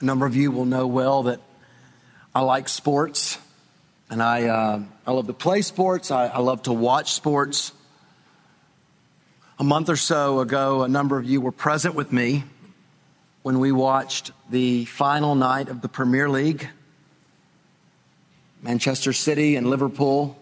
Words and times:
A 0.00 0.04
number 0.04 0.24
of 0.24 0.34
you 0.34 0.50
will 0.50 0.64
know 0.64 0.86
well 0.86 1.24
that 1.24 1.40
I 2.34 2.40
like 2.40 2.70
sports, 2.70 3.36
and 4.08 4.22
I, 4.22 4.44
uh, 4.44 4.82
I 5.06 5.12
love 5.12 5.26
to 5.26 5.34
play 5.34 5.60
sports. 5.60 6.10
I, 6.10 6.26
I 6.28 6.38
love 6.38 6.62
to 6.62 6.72
watch 6.72 7.12
sports. 7.12 7.72
A 9.58 9.64
month 9.64 9.90
or 9.90 9.96
so 9.96 10.40
ago, 10.40 10.84
a 10.84 10.88
number 10.88 11.18
of 11.18 11.26
you 11.26 11.42
were 11.42 11.52
present 11.52 11.94
with 11.94 12.12
me 12.12 12.44
when 13.42 13.58
we 13.58 13.72
watched 13.72 14.30
the 14.48 14.86
final 14.86 15.34
night 15.34 15.68
of 15.68 15.82
the 15.82 15.88
Premier 15.88 16.30
League. 16.30 16.66
Manchester 18.62 19.12
City 19.12 19.56
and 19.56 19.68
Liverpool 19.68 20.34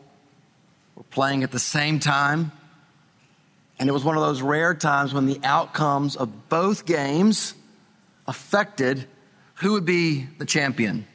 were 0.95 1.02
playing 1.04 1.43
at 1.43 1.50
the 1.50 1.59
same 1.59 1.98
time. 1.98 2.52
And 3.80 3.88
it 3.88 3.93
was 3.93 4.04
one 4.04 4.16
of 4.16 4.22
those 4.22 4.40
rare 4.40 4.75
times 4.75 5.12
when 5.12 5.27
the 5.27 5.40
outcomes 5.43 6.14
of 6.14 6.48
both 6.48 6.86
games 6.86 7.54
affected 8.29 9.06
who 9.61 9.72
would 9.72 9.84
be 9.84 10.27
the 10.38 10.45
champion. 10.45 11.06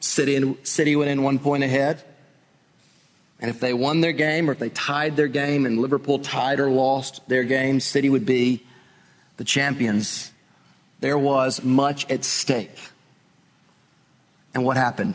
City, 0.00 0.56
City 0.62 0.96
went 0.96 1.10
in 1.10 1.22
one 1.22 1.38
point 1.38 1.62
ahead. 1.62 2.02
And 3.40 3.50
if 3.50 3.60
they 3.60 3.72
won 3.72 4.00
their 4.00 4.12
game 4.12 4.48
or 4.48 4.52
if 4.52 4.58
they 4.58 4.68
tied 4.68 5.16
their 5.16 5.28
game 5.28 5.64
and 5.64 5.80
Liverpool 5.80 6.18
tied 6.18 6.60
or 6.60 6.70
lost 6.70 7.26
their 7.28 7.44
game, 7.44 7.80
City 7.80 8.10
would 8.10 8.26
be 8.26 8.62
the 9.38 9.44
champions. 9.44 10.30
There 11.00 11.16
was 11.16 11.62
much 11.64 12.10
at 12.10 12.24
stake. 12.24 12.78
And 14.52 14.64
what 14.64 14.76
happened? 14.76 15.14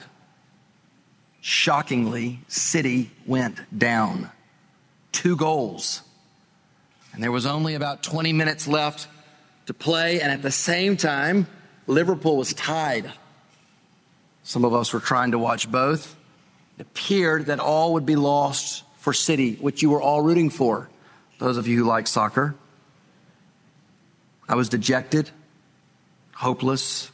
Shockingly, 1.41 2.39
City 2.47 3.11
went 3.27 3.59
down. 3.77 4.31
Two 5.11 5.35
goals. 5.35 6.01
And 7.13 7.21
there 7.21 7.31
was 7.31 7.45
only 7.45 7.75
about 7.75 8.01
20 8.01 8.33
minutes 8.33 8.67
left 8.67 9.07
to 9.65 9.73
play. 9.73 10.21
And 10.21 10.31
at 10.31 10.41
the 10.41 10.51
same 10.51 10.97
time, 10.97 11.47
Liverpool 11.87 12.37
was 12.37 12.53
tied. 12.53 13.11
Some 14.43 14.65
of 14.65 14.73
us 14.73 14.93
were 14.93 14.99
trying 14.99 15.31
to 15.31 15.39
watch 15.39 15.69
both. 15.69 16.15
It 16.77 16.83
appeared 16.83 17.47
that 17.47 17.59
all 17.59 17.93
would 17.93 18.05
be 18.05 18.15
lost 18.15 18.83
for 18.99 19.13
City, 19.13 19.55
which 19.55 19.81
you 19.81 19.89
were 19.89 20.01
all 20.01 20.21
rooting 20.21 20.49
for, 20.49 20.89
those 21.39 21.57
of 21.57 21.67
you 21.67 21.77
who 21.77 21.83
like 21.85 22.07
soccer. 22.07 22.55
I 24.47 24.55
was 24.55 24.69
dejected, 24.69 25.29
hopeless. 26.33 27.11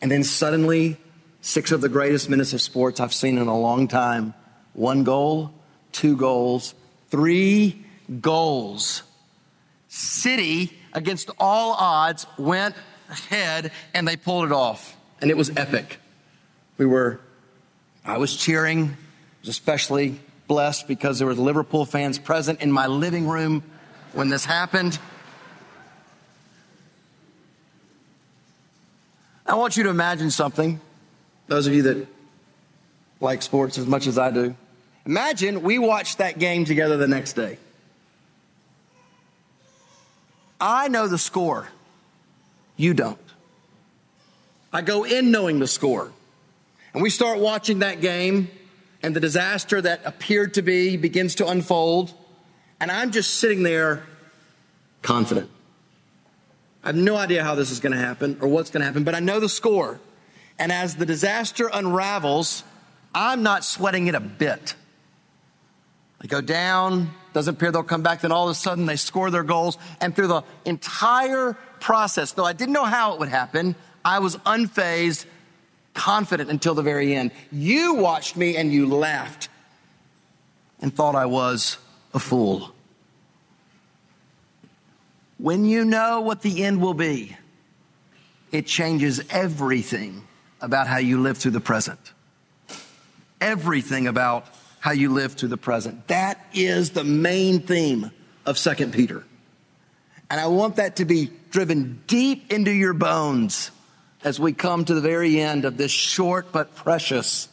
And 0.00 0.10
then 0.10 0.24
suddenly, 0.24 0.96
six 1.40 1.72
of 1.72 1.80
the 1.80 1.88
greatest 1.88 2.28
minutes 2.28 2.52
of 2.52 2.60
sports 2.60 3.00
I've 3.00 3.14
seen 3.14 3.38
in 3.38 3.48
a 3.48 3.58
long 3.58 3.88
time 3.88 4.34
one 4.74 5.04
goal, 5.04 5.52
two 5.92 6.16
goals, 6.16 6.74
three 7.10 7.84
goals. 8.20 9.02
City, 9.88 10.72
against 10.92 11.30
all 11.38 11.72
odds, 11.72 12.26
went 12.38 12.74
ahead 13.10 13.72
and 13.94 14.06
they 14.06 14.16
pulled 14.16 14.46
it 14.46 14.52
off. 14.52 14.96
And 15.20 15.30
it 15.30 15.36
was 15.36 15.50
epic. 15.56 15.98
We 16.78 16.86
were, 16.86 17.20
I 18.04 18.18
was 18.18 18.36
cheering, 18.36 18.84
I 18.84 18.96
was 19.40 19.48
especially 19.48 20.20
blessed 20.48 20.88
because 20.88 21.18
there 21.18 21.26
were 21.26 21.34
Liverpool 21.34 21.84
fans 21.84 22.18
present 22.18 22.60
in 22.60 22.72
my 22.72 22.86
living 22.86 23.26
room 23.26 23.62
when 24.12 24.28
this 24.28 24.44
happened. 24.44 24.98
I 29.46 29.54
want 29.54 29.76
you 29.76 29.84
to 29.84 29.90
imagine 29.90 30.30
something, 30.30 30.80
those 31.46 31.66
of 31.66 31.74
you 31.74 31.82
that 31.82 32.06
like 33.20 33.42
sports 33.42 33.78
as 33.78 33.86
much 33.86 34.06
as 34.06 34.18
I 34.18 34.30
do. 34.30 34.56
Imagine 35.06 35.62
we 35.62 35.78
watched 35.78 36.18
that 36.18 36.38
game 36.38 36.64
together 36.64 36.96
the 36.96 37.08
next 37.08 37.34
day. 37.34 37.58
I 40.62 40.86
know 40.86 41.08
the 41.08 41.18
score. 41.18 41.68
You 42.76 42.94
don't. 42.94 43.18
I 44.72 44.80
go 44.80 45.04
in 45.04 45.32
knowing 45.32 45.58
the 45.58 45.66
score. 45.66 46.12
And 46.94 47.02
we 47.02 47.10
start 47.10 47.40
watching 47.40 47.80
that 47.80 48.00
game, 48.00 48.48
and 49.02 49.16
the 49.16 49.20
disaster 49.20 49.80
that 49.80 50.02
appeared 50.04 50.54
to 50.54 50.62
be 50.62 50.96
begins 50.96 51.34
to 51.36 51.48
unfold. 51.48 52.14
And 52.80 52.90
I'm 52.90 53.10
just 53.10 53.34
sitting 53.34 53.64
there 53.64 54.04
confident. 55.02 55.50
I 56.84 56.88
have 56.88 56.96
no 56.96 57.16
idea 57.16 57.42
how 57.42 57.56
this 57.56 57.70
is 57.70 57.80
going 57.80 57.92
to 57.92 57.98
happen 57.98 58.38
or 58.40 58.48
what's 58.48 58.70
going 58.70 58.82
to 58.82 58.86
happen, 58.86 59.02
but 59.02 59.14
I 59.16 59.20
know 59.20 59.40
the 59.40 59.48
score. 59.48 60.00
And 60.58 60.70
as 60.70 60.94
the 60.96 61.06
disaster 61.06 61.68
unravels, 61.72 62.62
I'm 63.14 63.42
not 63.42 63.64
sweating 63.64 64.06
it 64.06 64.14
a 64.14 64.20
bit. 64.20 64.76
They 66.20 66.28
go 66.28 66.40
down, 66.40 67.10
doesn't 67.32 67.54
appear 67.54 67.72
they'll 67.72 67.82
come 67.82 68.02
back, 68.02 68.20
then 68.20 68.32
all 68.32 68.48
of 68.48 68.52
a 68.52 68.54
sudden 68.54 68.86
they 68.86 68.96
score 68.96 69.30
their 69.30 69.42
goals. 69.42 69.78
And 70.00 70.14
through 70.14 70.28
the 70.28 70.42
entire 70.64 71.54
process, 71.80 72.32
though 72.32 72.44
I 72.44 72.52
didn't 72.52 72.74
know 72.74 72.84
how 72.84 73.14
it 73.14 73.20
would 73.20 73.28
happen, 73.28 73.74
I 74.04 74.18
was 74.18 74.36
unfazed, 74.38 75.26
confident 75.94 76.50
until 76.50 76.74
the 76.74 76.82
very 76.82 77.14
end. 77.14 77.32
You 77.50 77.94
watched 77.94 78.36
me 78.36 78.56
and 78.56 78.72
you 78.72 78.86
laughed 78.86 79.48
and 80.80 80.94
thought 80.94 81.14
I 81.14 81.26
was 81.26 81.78
a 82.12 82.18
fool. 82.18 82.72
When 85.38 85.64
you 85.64 85.84
know 85.84 86.20
what 86.20 86.42
the 86.42 86.64
end 86.64 86.80
will 86.80 86.94
be, 86.94 87.36
it 88.52 88.66
changes 88.66 89.20
everything 89.30 90.24
about 90.60 90.86
how 90.86 90.98
you 90.98 91.20
live 91.20 91.38
through 91.38 91.52
the 91.52 91.60
present. 91.60 91.98
Everything 93.40 94.06
about 94.06 94.46
how 94.82 94.90
you 94.90 95.12
live 95.12 95.34
through 95.34 95.48
the 95.48 95.56
present. 95.56 96.08
That 96.08 96.44
is 96.52 96.90
the 96.90 97.04
main 97.04 97.60
theme 97.60 98.10
of 98.44 98.58
Second 98.58 98.92
Peter. 98.92 99.24
And 100.28 100.40
I 100.40 100.48
want 100.48 100.76
that 100.76 100.96
to 100.96 101.04
be 101.04 101.30
driven 101.52 102.02
deep 102.08 102.52
into 102.52 102.72
your 102.72 102.92
bones 102.92 103.70
as 104.24 104.40
we 104.40 104.52
come 104.52 104.84
to 104.84 104.92
the 104.92 105.00
very 105.00 105.40
end 105.40 105.64
of 105.64 105.76
this 105.76 105.92
short 105.92 106.50
but 106.50 106.74
precious 106.74 107.48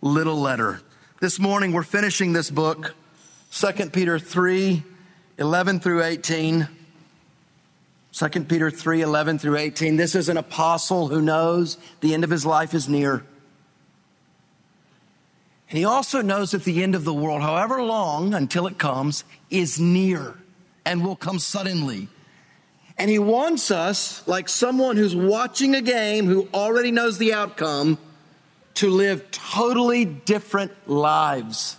little 0.00 0.40
letter. 0.40 0.80
This 1.20 1.38
morning 1.38 1.74
we're 1.74 1.82
finishing 1.82 2.32
this 2.32 2.50
book, 2.50 2.94
2 3.50 3.90
Peter 3.90 4.18
3 4.18 4.82
11 5.36 5.80
through 5.80 6.02
18. 6.02 6.68
2 8.12 8.28
Peter 8.44 8.70
3 8.70 9.02
11 9.02 9.38
through 9.38 9.58
18. 9.58 9.96
This 9.96 10.14
is 10.14 10.30
an 10.30 10.38
apostle 10.38 11.08
who 11.08 11.20
knows 11.20 11.76
the 12.00 12.14
end 12.14 12.24
of 12.24 12.30
his 12.30 12.46
life 12.46 12.72
is 12.72 12.88
near. 12.88 13.24
And 15.72 15.78
he 15.78 15.86
also 15.86 16.20
knows 16.20 16.50
that 16.50 16.64
the 16.64 16.82
end 16.82 16.94
of 16.94 17.04
the 17.04 17.14
world, 17.14 17.40
however 17.40 17.82
long 17.82 18.34
until 18.34 18.66
it 18.66 18.76
comes, 18.76 19.24
is 19.48 19.80
near 19.80 20.34
and 20.84 21.02
will 21.02 21.16
come 21.16 21.38
suddenly. 21.38 22.08
And 22.98 23.10
he 23.10 23.18
wants 23.18 23.70
us, 23.70 24.28
like 24.28 24.50
someone 24.50 24.98
who's 24.98 25.16
watching 25.16 25.74
a 25.74 25.80
game 25.80 26.26
who 26.26 26.46
already 26.52 26.90
knows 26.90 27.16
the 27.16 27.32
outcome, 27.32 27.96
to 28.74 28.90
live 28.90 29.30
totally 29.30 30.04
different 30.04 30.72
lives 30.86 31.78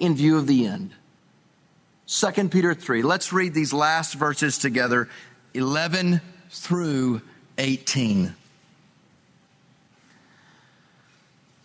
in 0.00 0.16
view 0.16 0.36
of 0.36 0.48
the 0.48 0.66
end. 0.66 0.90
2 2.08 2.48
Peter 2.48 2.74
3. 2.74 3.02
Let's 3.02 3.32
read 3.32 3.54
these 3.54 3.72
last 3.72 4.14
verses 4.14 4.58
together 4.58 5.08
11 5.54 6.20
through 6.50 7.22
18. 7.58 8.34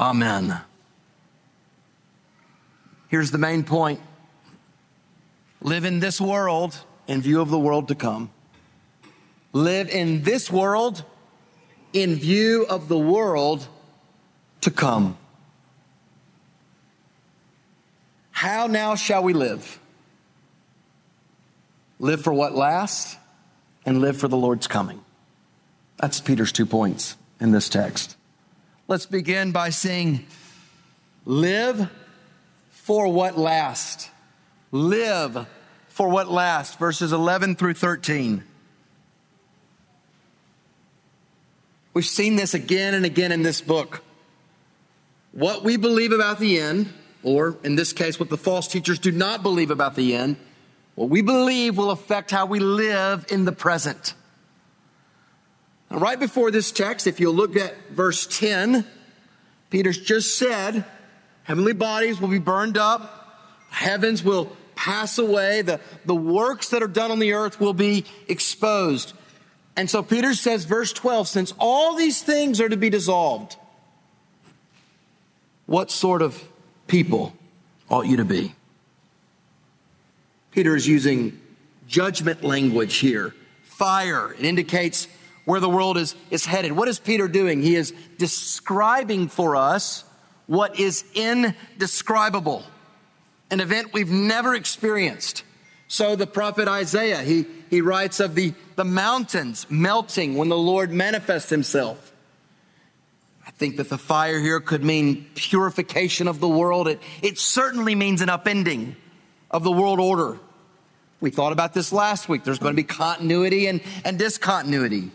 Amen. 0.00 0.58
Here's 3.08 3.30
the 3.30 3.38
main 3.38 3.64
point 3.64 4.00
live 5.60 5.84
in 5.84 6.00
this 6.00 6.18
world 6.18 6.74
in 7.06 7.20
view 7.20 7.42
of 7.42 7.50
the 7.50 7.58
world 7.58 7.88
to 7.88 7.94
come. 7.94 8.30
Live 9.52 9.90
in 9.90 10.22
this 10.22 10.50
world 10.50 11.04
in 11.92 12.14
view 12.14 12.64
of 12.66 12.88
the 12.88 12.96
world 12.96 13.68
to 14.62 14.70
come. 14.70 15.18
How 18.30 18.68
now 18.68 18.94
shall 18.94 19.22
we 19.22 19.34
live? 19.34 19.78
Live 21.98 22.22
for 22.22 22.32
what 22.32 22.54
lasts 22.54 23.18
and 23.84 24.00
live 24.00 24.16
for 24.16 24.28
the 24.28 24.36
Lord's 24.36 24.66
coming. 24.66 25.04
That's 25.98 26.22
Peter's 26.22 26.52
two 26.52 26.64
points 26.64 27.18
in 27.38 27.50
this 27.50 27.68
text. 27.68 28.16
Let's 28.90 29.06
begin 29.06 29.52
by 29.52 29.70
saying, 29.70 30.26
Live 31.24 31.88
for 32.70 33.06
what 33.06 33.38
lasts. 33.38 34.10
Live 34.72 35.46
for 35.86 36.08
what 36.08 36.28
lasts. 36.28 36.74
Verses 36.74 37.12
11 37.12 37.54
through 37.54 37.74
13. 37.74 38.42
We've 41.94 42.04
seen 42.04 42.34
this 42.34 42.52
again 42.52 42.94
and 42.94 43.04
again 43.04 43.30
in 43.30 43.44
this 43.44 43.60
book. 43.60 44.02
What 45.30 45.62
we 45.62 45.76
believe 45.76 46.10
about 46.10 46.40
the 46.40 46.58
end, 46.58 46.92
or 47.22 47.56
in 47.62 47.76
this 47.76 47.92
case, 47.92 48.18
what 48.18 48.28
the 48.28 48.36
false 48.36 48.66
teachers 48.66 48.98
do 48.98 49.12
not 49.12 49.44
believe 49.44 49.70
about 49.70 49.94
the 49.94 50.16
end, 50.16 50.34
what 50.96 51.10
we 51.10 51.22
believe 51.22 51.78
will 51.78 51.92
affect 51.92 52.32
how 52.32 52.46
we 52.46 52.58
live 52.58 53.24
in 53.30 53.44
the 53.44 53.52
present. 53.52 54.14
Now, 55.90 55.98
right 55.98 56.18
before 56.18 56.50
this 56.50 56.70
text, 56.70 57.06
if 57.06 57.20
you 57.20 57.30
look 57.30 57.56
at 57.56 57.74
verse 57.90 58.26
10, 58.26 58.86
Peter's 59.70 59.98
just 59.98 60.38
said, 60.38 60.84
heavenly 61.42 61.72
bodies 61.72 62.20
will 62.20 62.28
be 62.28 62.38
burned 62.38 62.78
up, 62.78 63.66
heavens 63.70 64.22
will 64.22 64.56
pass 64.76 65.18
away, 65.18 65.62
the, 65.62 65.80
the 66.06 66.14
works 66.14 66.70
that 66.70 66.82
are 66.82 66.88
done 66.88 67.10
on 67.10 67.18
the 67.18 67.32
earth 67.32 67.60
will 67.60 67.74
be 67.74 68.04
exposed. 68.28 69.12
And 69.76 69.90
so 69.90 70.02
Peter 70.02 70.34
says, 70.34 70.64
verse 70.64 70.92
12, 70.92 71.28
since 71.28 71.54
all 71.58 71.96
these 71.96 72.22
things 72.22 72.60
are 72.60 72.68
to 72.68 72.76
be 72.76 72.90
dissolved, 72.90 73.56
what 75.66 75.90
sort 75.90 76.22
of 76.22 76.42
people 76.86 77.34
ought 77.88 78.06
you 78.06 78.16
to 78.16 78.24
be? 78.24 78.54
Peter 80.50 80.74
is 80.74 80.88
using 80.88 81.40
judgment 81.86 82.42
language 82.42 82.96
here. 82.96 83.34
Fire. 83.62 84.32
It 84.32 84.44
indicates 84.44 85.06
where 85.44 85.60
the 85.60 85.68
world 85.68 85.96
is, 85.96 86.14
is 86.30 86.44
headed. 86.44 86.72
What 86.72 86.88
is 86.88 86.98
Peter 86.98 87.28
doing? 87.28 87.62
He 87.62 87.74
is 87.74 87.92
describing 88.18 89.28
for 89.28 89.56
us 89.56 90.04
what 90.46 90.80
is 90.80 91.04
indescribable, 91.14 92.64
an 93.50 93.60
event 93.60 93.92
we've 93.92 94.10
never 94.10 94.54
experienced. 94.54 95.44
So 95.86 96.16
the 96.16 96.26
prophet 96.26 96.68
Isaiah, 96.68 97.22
he, 97.22 97.46
he 97.68 97.80
writes 97.80 98.20
of 98.20 98.34
the, 98.34 98.54
the 98.76 98.84
mountains 98.84 99.66
melting 99.68 100.36
when 100.36 100.48
the 100.48 100.58
Lord 100.58 100.92
manifests 100.92 101.50
himself. 101.50 102.12
I 103.46 103.50
think 103.50 103.76
that 103.78 103.88
the 103.88 103.98
fire 103.98 104.38
here 104.38 104.60
could 104.60 104.84
mean 104.84 105.26
purification 105.34 106.28
of 106.28 106.40
the 106.40 106.48
world. 106.48 106.86
It, 106.88 107.00
it 107.22 107.38
certainly 107.38 107.94
means 107.94 108.20
an 108.20 108.28
upending 108.28 108.94
of 109.50 109.64
the 109.64 109.72
world 109.72 109.98
order. 109.98 110.38
We 111.20 111.30
thought 111.30 111.52
about 111.52 111.74
this 111.74 111.92
last 111.92 112.28
week. 112.28 112.44
There's 112.44 112.58
going 112.58 112.72
to 112.72 112.76
be 112.76 112.84
continuity 112.84 113.66
and, 113.66 113.80
and 114.04 114.18
discontinuity. 114.18 115.10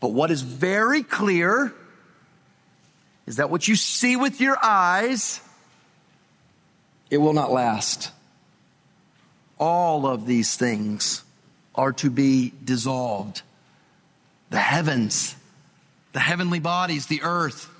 But 0.00 0.08
what 0.12 0.30
is 0.30 0.42
very 0.42 1.02
clear 1.02 1.72
is 3.26 3.36
that 3.36 3.50
what 3.50 3.66
you 3.66 3.76
see 3.76 4.16
with 4.16 4.40
your 4.40 4.56
eyes, 4.62 5.40
it 7.10 7.18
will 7.18 7.32
not 7.32 7.50
last 7.50 8.10
all 9.58 10.06
of 10.06 10.26
these 10.26 10.56
things 10.56 11.22
are 11.74 11.92
to 11.92 12.10
be 12.10 12.52
dissolved. 12.64 13.42
The 14.50 14.58
heavens, 14.58 15.34
the 16.12 16.20
heavenly 16.20 16.60
bodies, 16.60 17.06
the 17.06 17.22
earth. 17.22 17.70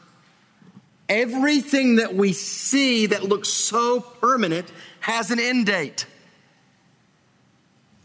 Everything 1.09 1.97
that 1.97 2.15
we 2.15 2.33
see 2.33 3.07
that 3.07 3.25
looks 3.25 3.49
so 3.49 4.01
permanent 4.01 4.67
has 5.01 5.31
an 5.31 5.39
end 5.39 5.67
date 5.67 6.07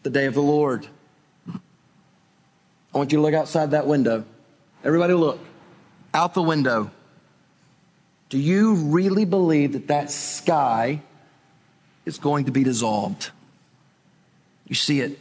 the 0.04 0.10
day 0.10 0.26
of 0.26 0.34
the 0.34 0.42
Lord. 0.42 0.88
I 3.00 3.02
want 3.02 3.14
you 3.14 3.20
to 3.20 3.22
look 3.22 3.34
outside 3.34 3.72
that 3.72 3.88
window. 3.88 4.26
Everybody, 4.84 5.14
look 5.14 5.40
out 6.14 6.34
the 6.34 6.42
window. 6.42 6.92
Do 8.28 8.38
you 8.38 8.74
really 8.74 9.24
believe 9.24 9.72
that 9.72 9.88
that 9.88 10.12
sky 10.12 11.02
is 12.04 12.18
going 12.18 12.44
to 12.48 12.52
be 12.52 12.66
dissolved? 12.66 13.32
You 14.68 14.76
see 14.76 15.00
it 15.00 15.18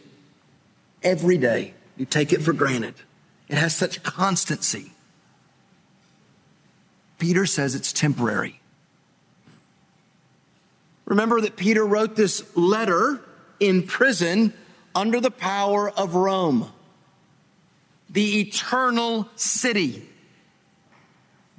every 1.04 1.38
day. 1.38 1.74
You 1.96 2.04
take 2.04 2.32
it 2.32 2.42
for 2.42 2.52
granted. 2.52 2.96
It 3.46 3.58
has 3.58 3.76
such 3.76 4.02
constancy. 4.02 4.90
Peter 7.20 7.46
says 7.46 7.76
it's 7.76 7.92
temporary. 7.92 8.58
Remember 11.04 11.40
that 11.42 11.54
Peter 11.54 11.86
wrote 11.86 12.16
this 12.16 12.42
letter 12.56 13.20
in 13.60 13.84
prison 13.84 14.52
under 14.96 15.20
the 15.20 15.30
power 15.30 15.88
of 15.88 16.16
Rome, 16.16 16.72
the 18.10 18.40
eternal 18.40 19.28
city. 19.36 20.08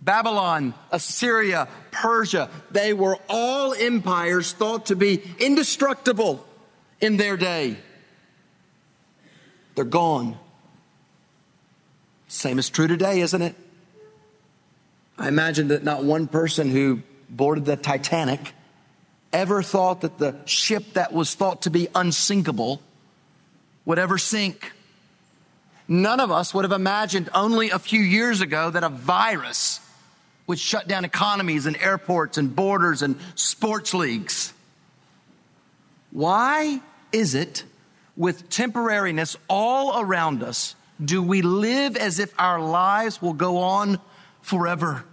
Babylon, 0.01 0.73
Assyria, 0.91 1.67
Persia, 1.91 2.49
they 2.71 2.93
were 2.93 3.17
all 3.27 3.73
empires 3.73 4.53
thought 4.53 4.87
to 4.87 4.95
be 4.95 5.21
indestructible 5.39 6.45
in 7.01 7.17
their 7.17 7.37
day. 7.37 7.77
They're 9.75 9.85
gone. 9.85 10.37
Same 12.27 12.59
is 12.59 12.69
true 12.69 12.87
today, 12.87 13.21
isn't 13.21 13.41
it? 13.41 13.55
I 15.17 15.27
imagine 15.27 15.69
that 15.69 15.83
not 15.83 16.03
one 16.03 16.27
person 16.27 16.69
who 16.69 17.01
boarded 17.29 17.65
the 17.65 17.75
Titanic 17.75 18.53
ever 19.33 19.61
thought 19.61 20.01
that 20.01 20.17
the 20.17 20.35
ship 20.45 20.93
that 20.93 21.11
was 21.13 21.35
thought 21.35 21.63
to 21.63 21.69
be 21.69 21.87
unsinkable 21.93 22.81
would 23.85 23.99
ever 23.99 24.17
sink. 24.17 24.71
None 25.91 26.19
of 26.19 26.29
us 26.29 26.53
would 26.53 26.65
have 26.65 26.71
imagined 26.71 27.29
only 27.33 27.71
a 27.71 27.79
few 27.79 27.99
years 27.99 28.41
ago 28.41 28.69
that 28.69 28.83
a 28.83 28.89
virus 28.89 29.81
would 30.45 30.59
shut 30.59 30.87
down 30.87 31.03
economies 31.03 31.65
and 31.65 31.75
airports 31.77 32.37
and 32.37 32.55
borders 32.55 33.01
and 33.01 33.15
sports 33.33 33.95
leagues. 33.95 34.53
Why 36.11 36.79
is 37.11 37.33
it 37.33 37.63
with 38.15 38.49
temporariness 38.49 39.35
all 39.49 39.99
around 39.99 40.43
us 40.43 40.75
do 41.03 41.23
we 41.23 41.41
live 41.41 41.95
as 41.95 42.19
if 42.19 42.33
our 42.37 42.61
lives 42.61 43.21
will 43.21 43.33
go 43.33 43.57
on 43.59 43.99
forever? 44.41 45.03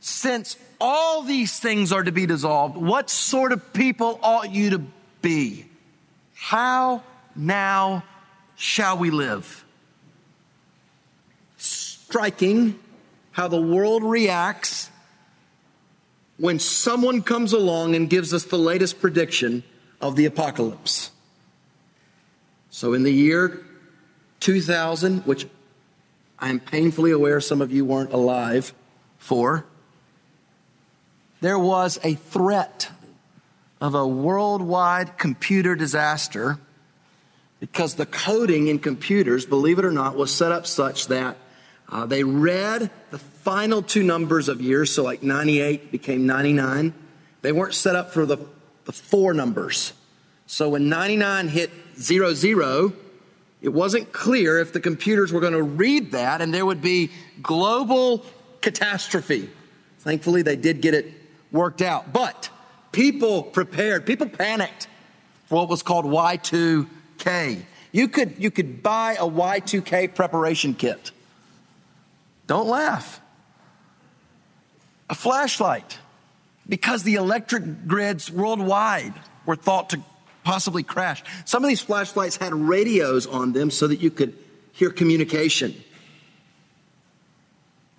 Since 0.00 0.56
all 0.80 1.22
these 1.22 1.60
things 1.60 1.92
are 1.92 2.02
to 2.02 2.10
be 2.10 2.26
dissolved, 2.26 2.76
what 2.76 3.10
sort 3.10 3.52
of 3.52 3.72
people 3.72 4.18
ought 4.22 4.50
you 4.50 4.70
to 4.70 4.82
be? 5.20 5.66
How 6.34 7.04
now 7.36 8.02
shall 8.62 8.96
we 8.96 9.10
live? 9.10 9.64
Striking 11.56 12.78
how 13.32 13.48
the 13.48 13.60
world 13.60 14.04
reacts 14.04 14.88
when 16.36 16.60
someone 16.60 17.22
comes 17.22 17.52
along 17.52 17.96
and 17.96 18.08
gives 18.08 18.32
us 18.32 18.44
the 18.44 18.56
latest 18.56 19.00
prediction 19.00 19.64
of 20.00 20.14
the 20.14 20.26
apocalypse. 20.26 21.10
So, 22.70 22.92
in 22.92 23.02
the 23.02 23.12
year 23.12 23.64
2000, 24.38 25.26
which 25.26 25.48
I 26.38 26.48
am 26.48 26.60
painfully 26.60 27.10
aware 27.10 27.40
some 27.40 27.60
of 27.60 27.72
you 27.72 27.84
weren't 27.84 28.12
alive 28.12 28.72
for, 29.18 29.66
there 31.40 31.58
was 31.58 31.98
a 32.04 32.14
threat 32.14 32.90
of 33.80 33.96
a 33.96 34.06
worldwide 34.06 35.18
computer 35.18 35.74
disaster 35.74 36.60
because 37.62 37.94
the 37.94 38.06
coding 38.06 38.66
in 38.66 38.80
computers, 38.80 39.46
believe 39.46 39.78
it 39.78 39.84
or 39.84 39.92
not, 39.92 40.16
was 40.16 40.34
set 40.34 40.50
up 40.50 40.66
such 40.66 41.06
that 41.06 41.36
uh, 41.88 42.04
they 42.04 42.24
read 42.24 42.90
the 43.12 43.18
final 43.18 43.82
two 43.82 44.02
numbers 44.02 44.48
of 44.48 44.60
years, 44.60 44.92
so 44.92 45.04
like 45.04 45.22
98 45.22 45.92
became 45.92 46.26
99. 46.26 46.92
They 47.42 47.52
weren't 47.52 47.74
set 47.74 47.94
up 47.94 48.12
for 48.12 48.26
the, 48.26 48.38
the 48.84 48.90
four 48.90 49.32
numbers. 49.32 49.92
So 50.48 50.70
when 50.70 50.88
99 50.88 51.46
hit 51.46 51.70
zero, 51.96 52.34
zero, 52.34 52.94
It 53.60 53.68
wasn't 53.68 54.12
clear 54.12 54.58
if 54.58 54.72
the 54.72 54.80
computers 54.80 55.32
were 55.32 55.38
going 55.38 55.52
to 55.52 55.62
read 55.62 56.10
that 56.12 56.40
and 56.40 56.52
there 56.52 56.66
would 56.66 56.82
be 56.82 57.12
global 57.40 58.26
catastrophe. 58.60 59.48
Thankfully, 60.00 60.42
they 60.42 60.56
did 60.56 60.80
get 60.80 60.94
it 60.94 61.14
worked 61.52 61.80
out. 61.80 62.12
But 62.12 62.50
people 62.90 63.44
prepared, 63.44 64.04
people 64.04 64.28
panicked 64.28 64.88
for 65.46 65.58
what 65.58 65.68
was 65.68 65.84
called 65.84 66.06
Y2K. 67.22 67.62
You 67.92 68.08
could, 68.08 68.34
you 68.38 68.50
could 68.50 68.82
buy 68.82 69.14
a 69.14 69.24
Y2K 69.24 70.14
preparation 70.14 70.74
kit. 70.74 71.10
Don't 72.46 72.68
laugh. 72.68 73.20
A 75.10 75.14
flashlight, 75.14 75.98
because 76.68 77.02
the 77.02 77.16
electric 77.16 77.86
grids 77.86 78.30
worldwide 78.30 79.12
were 79.44 79.56
thought 79.56 79.90
to 79.90 80.00
possibly 80.42 80.82
crash. 80.82 81.22
Some 81.44 81.62
of 81.62 81.68
these 81.68 81.82
flashlights 81.82 82.36
had 82.36 82.54
radios 82.54 83.26
on 83.26 83.52
them 83.52 83.70
so 83.70 83.86
that 83.86 84.00
you 84.00 84.10
could 84.10 84.36
hear 84.72 84.90
communication. 84.90 85.74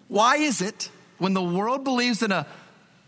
Why 0.08 0.38
is 0.38 0.62
it 0.62 0.90
when 1.20 1.34
the 1.34 1.44
world 1.44 1.84
believes 1.84 2.24
in 2.24 2.32
an 2.32 2.46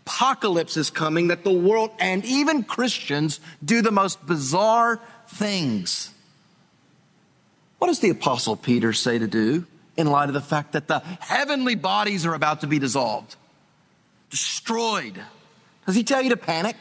apocalypse 0.06 0.76
is 0.76 0.88
coming 0.88 1.28
that 1.28 1.42
the 1.42 1.52
world 1.52 1.90
and 1.98 2.24
even 2.24 2.62
Christians 2.62 3.40
do 3.64 3.82
the 3.82 3.90
most 3.90 4.24
bizarre 4.24 5.00
things? 5.36 6.10
What 7.78 7.88
does 7.88 8.00
the 8.00 8.10
apostle 8.10 8.56
Peter 8.56 8.92
say 8.92 9.18
to 9.18 9.26
do 9.26 9.66
in 9.96 10.06
light 10.06 10.28
of 10.28 10.34
the 10.34 10.40
fact 10.40 10.72
that 10.72 10.88
the 10.88 11.00
heavenly 11.20 11.74
bodies 11.74 12.26
are 12.26 12.34
about 12.34 12.62
to 12.62 12.66
be 12.66 12.78
dissolved, 12.78 13.36
destroyed? 14.30 15.20
Does 15.86 15.94
he 15.94 16.02
tell 16.02 16.22
you 16.22 16.30
to 16.30 16.36
panic? 16.36 16.76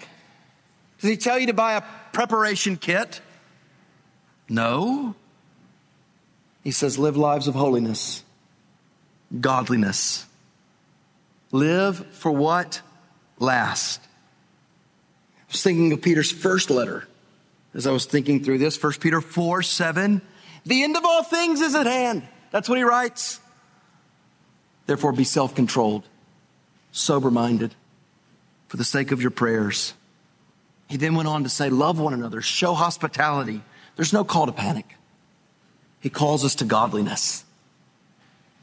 Does 1.00 1.09
he 1.09 1.17
tell 1.17 1.38
you 1.38 1.47
to 1.47 1.53
buy 1.53 1.74
a 1.74 1.83
preparation 2.13 2.77
kit? 2.77 3.21
No. 4.47 5.15
He 6.63 6.71
says, 6.71 6.97
live 6.97 7.17
lives 7.17 7.47
of 7.47 7.55
holiness, 7.55 8.24
godliness. 9.39 10.25
Live 11.51 12.05
for 12.13 12.31
what 12.31 12.81
lasts. 13.38 14.00
I 15.38 15.51
was 15.51 15.62
thinking 15.62 15.91
of 15.91 16.01
Peter's 16.01 16.31
first 16.31 16.69
letter 16.69 17.07
as 17.75 17.86
I 17.86 17.91
was 17.91 18.05
thinking 18.05 18.44
through 18.44 18.58
this. 18.58 18.82
1 18.82 18.94
Peter 18.94 19.22
4 19.22 19.62
7. 19.62 20.22
The 20.65 20.84
end 20.84 20.98
of 20.98 21.05
all 21.05 21.24
things 21.24 21.62
is 21.62 21.75
at 21.75 21.86
hand. 21.86 22.27
That's 22.51 22.67
what 22.67 22.77
he 22.77 22.84
writes. 22.84 23.39
Therefore, 24.88 25.12
be 25.12 25.24
self 25.24 25.53
controlled, 25.53 26.08
sober 26.91 27.29
minded, 27.29 27.75
for 28.67 28.77
the 28.77 28.84
sake 28.84 29.12
of 29.12 29.22
your 29.22 29.32
prayers. 29.32 29.94
He 30.88 30.98
then 30.98 31.15
went 31.15 31.27
on 31.27 31.44
to 31.44 31.50
say, 31.50 31.70
Love 31.70 32.00
one 32.00 32.13
another, 32.13 32.41
show 32.41 32.74
hospitality. 32.74 33.62
There's 33.96 34.13
no 34.13 34.24
call 34.24 34.46
to 34.46 34.51
panic. 34.51 34.96
He 36.00 36.10
calls 36.10 36.46
us 36.46 36.55
to 36.55 36.65
godliness. 36.65 37.44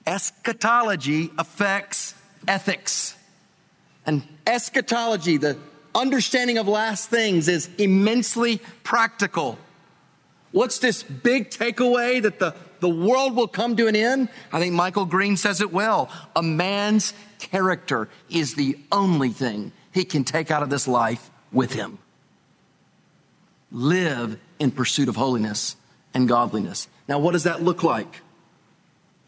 Eschatology 0.06 1.30
affects 1.38 2.14
ethics. 2.46 3.16
And 4.04 4.22
eschatology, 4.46 5.36
the 5.38 5.56
understanding 5.94 6.58
of 6.58 6.68
last 6.68 7.10
things, 7.10 7.48
is 7.48 7.68
immensely 7.78 8.60
practical. 8.82 9.58
What's 10.52 10.78
this 10.78 11.02
big 11.02 11.50
takeaway 11.50 12.22
that 12.22 12.38
the, 12.38 12.54
the 12.80 12.88
world 12.88 13.34
will 13.34 13.48
come 13.48 13.76
to 13.76 13.86
an 13.86 13.96
end? 13.96 14.28
I 14.52 14.60
think 14.60 14.74
Michael 14.74 15.06
Green 15.06 15.36
says 15.36 15.60
it 15.60 15.72
well. 15.72 16.10
A 16.36 16.42
man's 16.42 17.14
character 17.38 18.08
is 18.28 18.54
the 18.54 18.78
only 18.90 19.30
thing 19.30 19.72
he 19.92 20.04
can 20.04 20.24
take 20.24 20.50
out 20.50 20.62
of 20.62 20.70
this 20.70 20.86
life 20.86 21.30
with 21.52 21.72
him. 21.72 21.98
Live 23.70 24.38
in 24.58 24.70
pursuit 24.70 25.08
of 25.08 25.16
holiness 25.16 25.76
and 26.14 26.28
godliness. 26.28 26.88
Now, 27.08 27.18
what 27.18 27.32
does 27.32 27.44
that 27.44 27.62
look 27.62 27.82
like? 27.82 28.20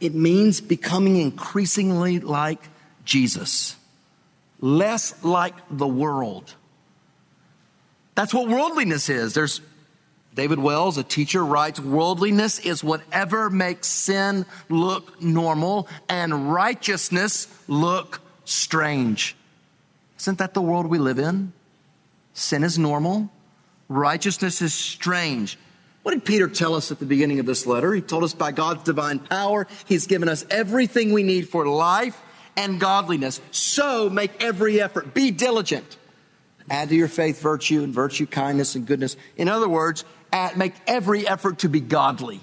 It 0.01 0.15
means 0.15 0.61
becoming 0.61 1.17
increasingly 1.17 2.21
like 2.21 2.61
Jesus, 3.05 3.77
less 4.65 5.23
like 5.23 5.55
the 5.71 5.87
world. 5.87 6.55
That's 8.15 8.33
what 8.33 8.49
worldliness 8.49 9.11
is. 9.11 9.35
There's 9.35 9.61
David 10.35 10.59
Wells, 10.59 10.97
a 10.97 11.05
teacher, 11.05 11.45
writes 11.45 11.79
Worldliness 11.79 12.61
is 12.61 12.83
whatever 12.83 13.51
makes 13.51 13.89
sin 13.89 14.47
look 14.71 15.21
normal 15.21 15.87
and 16.09 16.51
righteousness 16.51 17.47
look 17.69 18.23
strange. 18.47 19.37
Isn't 20.19 20.39
that 20.39 20.55
the 20.55 20.63
world 20.63 20.87
we 20.87 20.99
live 20.99 21.19
in? 21.19 21.53
Sin 22.33 22.65
is 22.65 22.79
normal, 22.79 23.29
righteousness 23.91 24.63
is 24.63 24.73
strange. 24.73 25.59
What 26.05 26.13
did 26.13 26.25
Peter 26.25 26.49
tell 26.49 26.75
us 26.75 26.91
at 26.91 27.01
the 27.01 27.07
beginning 27.07 27.39
of 27.39 27.47
this 27.47 27.67
letter? 27.67 27.93
He 27.93 28.01
told 28.01 28.25
us 28.25 28.33
by 28.33 28.51
God's 28.51 28.85
divine 28.85 29.19
power, 29.19 29.67
He's 29.85 30.07
given 30.07 30.31
us 30.31 30.47
everything 30.49 31.13
we 31.13 31.23
need 31.23 31.51
for 31.51 31.67
life 31.67 32.19
and 32.57 32.81
godliness. 32.81 33.41
So 33.51 34.09
make 34.09 34.43
every 34.43 34.81
effort. 34.81 35.15
Be 35.15 35.31
diligent. 35.31 35.97
Add 36.71 36.89
to 36.89 36.95
your 36.95 37.09
faith 37.09 37.41
virtue 37.41 37.83
and 37.83 37.93
virtue 37.93 38.27
kindness 38.27 38.75
and 38.75 38.87
goodness. 38.87 39.17
In 39.37 39.49
other 39.49 39.69
words, 39.69 40.05
at, 40.33 40.57
make 40.57 40.75
every 40.87 41.27
effort 41.27 41.61
to 41.61 41.69
be 41.69 41.81
godly. 41.81 42.41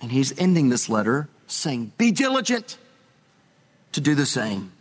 And 0.00 0.12
he's 0.12 0.38
ending 0.38 0.68
this 0.68 0.88
letter 0.88 1.28
saying, 1.46 1.92
Be 1.96 2.12
diligent 2.12 2.78
to 3.92 4.00
do 4.00 4.14
the 4.14 4.26
same. 4.26 4.72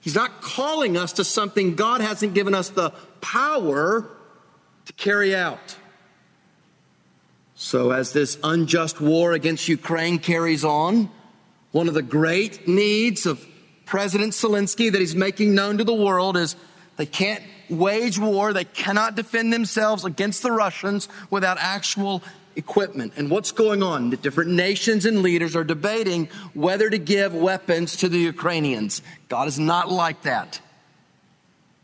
He's 0.00 0.14
not 0.14 0.42
calling 0.42 0.98
us 0.98 1.14
to 1.14 1.24
something 1.24 1.76
God 1.76 2.02
hasn't 2.02 2.34
given 2.34 2.54
us 2.54 2.68
the 2.68 2.90
power 3.22 4.06
to 4.84 4.92
carry 4.92 5.34
out. 5.34 5.76
So, 7.54 7.92
as 7.92 8.12
this 8.12 8.36
unjust 8.42 9.00
war 9.00 9.32
against 9.32 9.68
Ukraine 9.68 10.18
carries 10.18 10.64
on, 10.64 11.08
one 11.74 11.88
of 11.88 11.94
the 11.94 12.02
great 12.02 12.68
needs 12.68 13.26
of 13.26 13.44
President 13.84 14.32
Zelensky 14.32 14.92
that 14.92 15.00
he's 15.00 15.16
making 15.16 15.56
known 15.56 15.78
to 15.78 15.82
the 15.82 15.92
world 15.92 16.36
is 16.36 16.54
they 16.96 17.04
can't 17.04 17.42
wage 17.68 18.16
war. 18.16 18.52
They 18.52 18.62
cannot 18.62 19.16
defend 19.16 19.52
themselves 19.52 20.04
against 20.04 20.44
the 20.44 20.52
Russians 20.52 21.08
without 21.30 21.56
actual 21.58 22.22
equipment. 22.54 23.14
And 23.16 23.28
what's 23.28 23.50
going 23.50 23.82
on? 23.82 24.10
The 24.10 24.16
different 24.16 24.52
nations 24.52 25.04
and 25.04 25.20
leaders 25.20 25.56
are 25.56 25.64
debating 25.64 26.28
whether 26.52 26.88
to 26.88 26.96
give 26.96 27.34
weapons 27.34 27.96
to 27.96 28.08
the 28.08 28.20
Ukrainians. 28.20 29.02
God 29.28 29.48
is 29.48 29.58
not 29.58 29.90
like 29.90 30.22
that. 30.22 30.60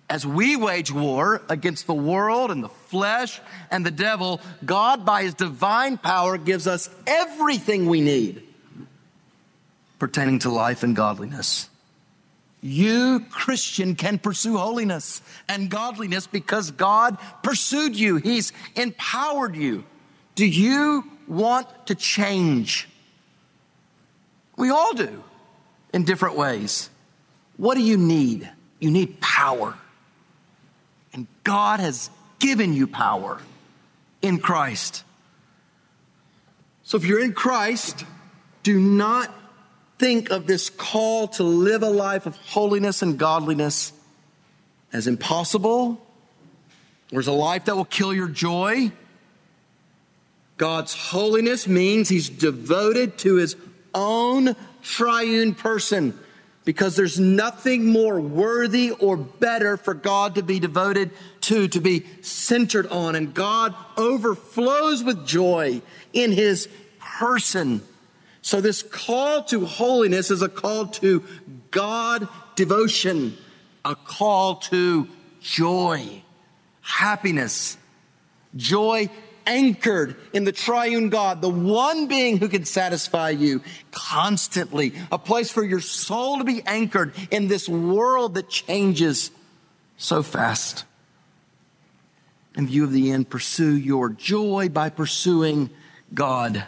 As 0.08 0.24
we 0.24 0.54
wage 0.54 0.92
war 0.92 1.42
against 1.48 1.88
the 1.88 1.94
world 1.94 2.52
and 2.52 2.62
the 2.62 2.68
flesh 2.68 3.40
and 3.72 3.84
the 3.84 3.90
devil, 3.90 4.40
God, 4.64 5.04
by 5.04 5.24
his 5.24 5.34
divine 5.34 5.98
power, 5.98 6.38
gives 6.38 6.68
us 6.68 6.88
everything 7.08 7.86
we 7.86 8.00
need 8.00 8.44
pertaining 10.00 10.40
to 10.40 10.50
life 10.50 10.82
and 10.82 10.96
godliness. 10.96 11.70
You, 12.62 13.24
Christian, 13.30 13.94
can 13.94 14.18
pursue 14.18 14.56
holiness 14.56 15.22
and 15.48 15.70
godliness 15.70 16.26
because 16.26 16.72
God 16.72 17.16
pursued 17.42 17.96
you. 17.96 18.16
He's 18.16 18.52
empowered 18.74 19.54
you. 19.54 19.84
Do 20.34 20.44
you 20.44 21.04
want 21.28 21.68
to 21.86 21.94
change? 21.94 22.88
We 24.56 24.70
all 24.70 24.92
do 24.94 25.22
in 25.94 26.04
different 26.04 26.36
ways. 26.36 26.90
What 27.56 27.76
do 27.76 27.82
you 27.82 27.96
need? 27.96 28.50
You 28.78 28.90
need 28.90 29.20
power. 29.20 29.74
And 31.12 31.26
God 31.44 31.80
has 31.80 32.10
given 32.38 32.74
you 32.74 32.86
power 32.86 33.40
in 34.22 34.38
Christ. 34.38 35.04
So 36.82 36.98
if 36.98 37.04
you're 37.04 37.22
in 37.22 37.32
Christ, 37.32 38.04
do 38.62 38.78
not 38.78 39.32
think 40.00 40.30
of 40.30 40.46
this 40.46 40.70
call 40.70 41.28
to 41.28 41.42
live 41.42 41.82
a 41.82 41.90
life 41.90 42.24
of 42.24 42.34
holiness 42.36 43.02
and 43.02 43.18
godliness 43.18 43.92
as 44.94 45.06
impossible 45.06 46.00
or 47.12 47.18
as 47.18 47.26
a 47.26 47.32
life 47.32 47.66
that 47.66 47.76
will 47.76 47.84
kill 47.84 48.14
your 48.14 48.26
joy. 48.26 48.90
God's 50.56 50.94
holiness 50.94 51.68
means 51.68 52.08
he's 52.08 52.30
devoted 52.30 53.18
to 53.18 53.34
his 53.34 53.56
own 53.94 54.56
triune 54.82 55.54
person 55.54 56.18
because 56.64 56.96
there's 56.96 57.20
nothing 57.20 57.84
more 57.84 58.18
worthy 58.18 58.92
or 58.92 59.18
better 59.18 59.76
for 59.76 59.92
God 59.92 60.36
to 60.36 60.42
be 60.42 60.58
devoted 60.60 61.10
to, 61.42 61.68
to 61.68 61.80
be 61.80 62.06
centered 62.22 62.86
on. 62.86 63.16
And 63.16 63.34
God 63.34 63.74
overflows 63.98 65.04
with 65.04 65.26
joy 65.26 65.82
in 66.14 66.32
his 66.32 66.70
person. 66.98 67.82
So, 68.42 68.60
this 68.60 68.82
call 68.82 69.44
to 69.44 69.66
holiness 69.66 70.30
is 70.30 70.42
a 70.42 70.48
call 70.48 70.86
to 70.86 71.24
God 71.70 72.26
devotion, 72.56 73.36
a 73.84 73.94
call 73.94 74.56
to 74.56 75.08
joy, 75.40 76.22
happiness, 76.80 77.76
joy 78.56 79.10
anchored 79.46 80.16
in 80.32 80.44
the 80.44 80.52
triune 80.52 81.08
God, 81.08 81.42
the 81.42 81.48
one 81.48 82.06
being 82.06 82.38
who 82.38 82.48
can 82.48 82.64
satisfy 82.64 83.30
you 83.30 83.62
constantly, 83.90 84.94
a 85.10 85.18
place 85.18 85.50
for 85.50 85.64
your 85.64 85.80
soul 85.80 86.38
to 86.38 86.44
be 86.44 86.62
anchored 86.64 87.14
in 87.30 87.48
this 87.48 87.68
world 87.68 88.34
that 88.34 88.48
changes 88.48 89.30
so 89.96 90.22
fast. 90.22 90.84
in 92.56 92.66
view 92.66 92.84
of 92.84 92.92
the 92.92 93.10
end, 93.10 93.28
pursue 93.28 93.76
your 93.76 94.08
joy 94.08 94.68
by 94.68 94.88
pursuing 94.90 95.70
God. 96.12 96.64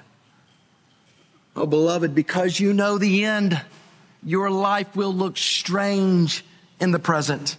Oh, 1.54 1.66
beloved, 1.66 2.14
because 2.14 2.58
you 2.58 2.72
know 2.72 2.98
the 2.98 3.24
end, 3.24 3.60
your 4.24 4.50
life 4.50 4.96
will 4.96 5.12
look 5.12 5.36
strange 5.36 6.44
in 6.80 6.92
the 6.92 6.98
present. 6.98 7.56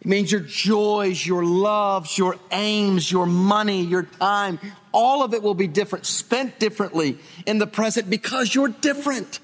It 0.00 0.06
means 0.06 0.30
your 0.30 0.40
joys, 0.40 1.24
your 1.24 1.44
loves, 1.44 2.18
your 2.18 2.36
aims, 2.50 3.10
your 3.10 3.26
money, 3.26 3.82
your 3.82 4.04
time, 4.04 4.58
all 4.92 5.22
of 5.22 5.34
it 5.34 5.42
will 5.42 5.54
be 5.54 5.66
different, 5.66 6.06
spent 6.06 6.58
differently 6.58 7.18
in 7.44 7.58
the 7.58 7.66
present 7.66 8.08
because 8.10 8.54
you're 8.54 8.68
different. 8.68 9.40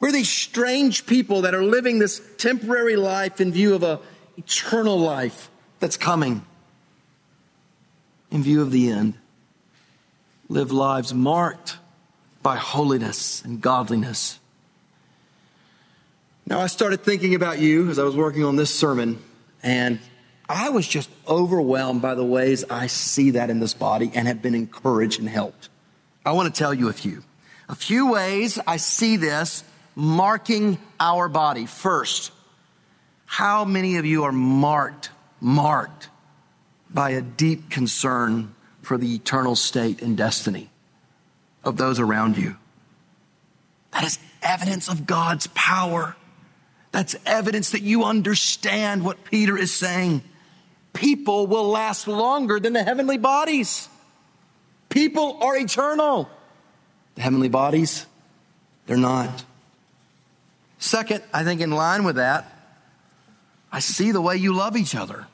We're 0.00 0.12
these 0.12 0.28
strange 0.28 1.06
people 1.06 1.42
that 1.42 1.54
are 1.54 1.62
living 1.62 1.98
this 1.98 2.20
temporary 2.36 2.96
life 2.96 3.40
in 3.40 3.52
view 3.52 3.74
of 3.74 3.82
a 3.82 4.00
eternal 4.36 4.98
life 4.98 5.48
that's 5.78 5.96
coming 5.96 6.44
in 8.30 8.42
view 8.42 8.62
of 8.62 8.70
the 8.70 8.90
end. 8.90 9.14
Live 10.52 10.70
lives 10.70 11.14
marked 11.14 11.78
by 12.42 12.56
holiness 12.56 13.42
and 13.42 13.62
godliness. 13.62 14.38
Now, 16.44 16.60
I 16.60 16.66
started 16.66 17.02
thinking 17.02 17.34
about 17.34 17.58
you 17.58 17.88
as 17.88 17.98
I 17.98 18.02
was 18.02 18.14
working 18.14 18.44
on 18.44 18.56
this 18.56 18.68
sermon, 18.68 19.18
and 19.62 19.98
I 20.50 20.68
was 20.68 20.86
just 20.86 21.08
overwhelmed 21.26 22.02
by 22.02 22.14
the 22.14 22.24
ways 22.24 22.66
I 22.68 22.88
see 22.88 23.30
that 23.30 23.48
in 23.48 23.60
this 23.60 23.72
body 23.72 24.12
and 24.14 24.28
have 24.28 24.42
been 24.42 24.54
encouraged 24.54 25.20
and 25.20 25.26
helped. 25.26 25.70
I 26.22 26.32
want 26.32 26.54
to 26.54 26.58
tell 26.58 26.74
you 26.74 26.90
a 26.90 26.92
few. 26.92 27.24
A 27.70 27.74
few 27.74 28.12
ways 28.12 28.58
I 28.66 28.76
see 28.76 29.16
this 29.16 29.64
marking 29.94 30.76
our 31.00 31.30
body. 31.30 31.64
First, 31.64 32.30
how 33.24 33.64
many 33.64 33.96
of 33.96 34.04
you 34.04 34.24
are 34.24 34.32
marked, 34.32 35.08
marked 35.40 36.10
by 36.90 37.12
a 37.12 37.22
deep 37.22 37.70
concern 37.70 38.54
for 38.82 38.98
the 38.98 39.14
eternal 39.14 39.56
state 39.56 40.02
and 40.02 40.16
destiny 40.16 40.70
of 41.64 41.76
those 41.76 41.98
around 41.98 42.36
you? 42.36 42.56
That 43.92 44.04
is 44.04 44.18
evidence 44.42 44.88
of 44.88 45.06
God's 45.06 45.46
power. 45.48 46.16
That's 46.90 47.16
evidence 47.24 47.70
that 47.70 47.82
you 47.82 48.04
understand 48.04 49.04
what 49.04 49.24
Peter 49.24 49.56
is 49.56 49.74
saying. 49.74 50.22
People 50.92 51.46
will 51.46 51.68
last 51.68 52.06
longer 52.06 52.60
than 52.60 52.74
the 52.74 52.82
heavenly 52.82 53.18
bodies. 53.18 53.88
People 54.88 55.38
are 55.42 55.56
eternal. 55.56 56.28
The 57.14 57.22
heavenly 57.22 57.48
bodies, 57.48 58.06
they're 58.86 58.96
not. 58.96 59.44
Second, 60.78 61.22
I 61.32 61.44
think 61.44 61.60
in 61.60 61.70
line 61.70 62.04
with 62.04 62.16
that, 62.16 62.50
I 63.70 63.78
see 63.78 64.12
the 64.12 64.20
way 64.20 64.36
you 64.36 64.52
love 64.52 64.76
each 64.76 64.94
other. 64.94 65.26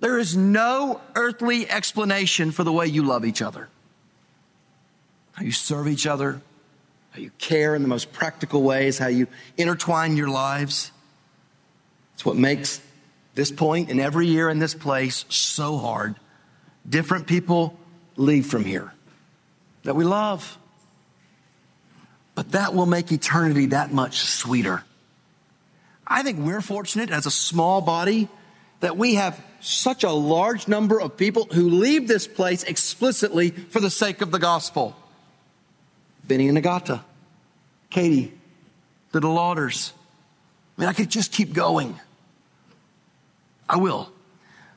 There 0.00 0.18
is 0.18 0.36
no 0.36 1.00
earthly 1.14 1.70
explanation 1.70 2.50
for 2.50 2.64
the 2.64 2.72
way 2.72 2.86
you 2.86 3.02
love 3.02 3.24
each 3.24 3.42
other. 3.42 3.68
How 5.32 5.44
you 5.44 5.52
serve 5.52 5.88
each 5.88 6.06
other, 6.06 6.40
how 7.10 7.20
you 7.20 7.30
care 7.38 7.74
in 7.74 7.82
the 7.82 7.88
most 7.88 8.12
practical 8.12 8.62
ways, 8.62 8.98
how 8.98 9.08
you 9.08 9.26
intertwine 9.56 10.16
your 10.16 10.28
lives. 10.28 10.90
It's 12.14 12.24
what 12.24 12.36
makes 12.36 12.80
this 13.34 13.50
point 13.50 13.90
and 13.90 14.00
every 14.00 14.26
year 14.26 14.48
in 14.48 14.58
this 14.58 14.74
place 14.74 15.24
so 15.28 15.76
hard. 15.76 16.16
Different 16.88 17.26
people 17.26 17.78
leave 18.16 18.46
from 18.46 18.64
here 18.64 18.92
that 19.84 19.94
we 19.94 20.04
love. 20.04 20.58
But 22.34 22.52
that 22.52 22.74
will 22.74 22.86
make 22.86 23.12
eternity 23.12 23.66
that 23.66 23.92
much 23.92 24.20
sweeter. 24.20 24.82
I 26.06 26.22
think 26.22 26.38
we're 26.38 26.62
fortunate 26.62 27.10
as 27.10 27.26
a 27.26 27.30
small 27.30 27.80
body 27.80 28.28
that 28.80 28.96
we 28.96 29.16
have 29.16 29.40
such 29.60 30.04
a 30.04 30.10
large 30.10 30.68
number 30.68 31.00
of 31.00 31.16
people 31.16 31.46
who 31.52 31.68
leave 31.68 32.08
this 32.08 32.26
place 32.26 32.62
explicitly 32.64 33.50
for 33.50 33.80
the 33.80 33.90
sake 33.90 34.20
of 34.20 34.30
the 34.30 34.38
gospel. 34.38 34.96
Benny 36.24 36.48
and 36.48 36.58
Agata, 36.58 37.02
Katie, 37.90 38.32
the 39.12 39.20
Lauders. 39.20 39.92
I 40.76 40.80
mean, 40.80 40.88
I 40.88 40.92
could 40.92 41.10
just 41.10 41.32
keep 41.32 41.52
going. 41.52 41.98
I 43.68 43.76
will. 43.76 44.12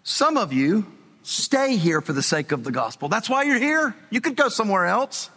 Some 0.03 0.37
of 0.37 0.51
you 0.51 0.85
stay 1.23 1.77
here 1.77 2.01
for 2.01 2.13
the 2.13 2.21
sake 2.21 2.51
of 2.51 2.63
the 2.63 2.71
gospel. 2.71 3.07
That's 3.07 3.29
why 3.29 3.43
you're 3.43 3.59
here. 3.59 3.95
You 4.09 4.21
could 4.21 4.35
go 4.35 4.49
somewhere 4.49 4.85
else, 4.85 5.29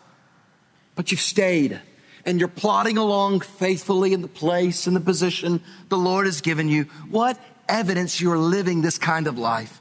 but 0.95 1.11
you've 1.11 1.21
stayed 1.21 1.81
and 2.25 2.41
you're 2.41 2.49
plodding 2.49 2.99
along 2.99 3.41
faithfully 3.41 4.13
in 4.13 4.21
the 4.21 4.29
place 4.29 4.89
and 4.89 4.97
the 4.97 5.01
position 5.01 5.63
the 5.89 5.97
Lord 5.97 6.27
has 6.27 6.41
given 6.41 6.69
you, 6.69 6.85
what 7.09 7.39
evidence 7.69 8.21
you're 8.21 8.39
living 8.39 8.83
this 8.83 8.99
kind 8.99 9.27
of 9.27 9.39
life? 9.39 9.81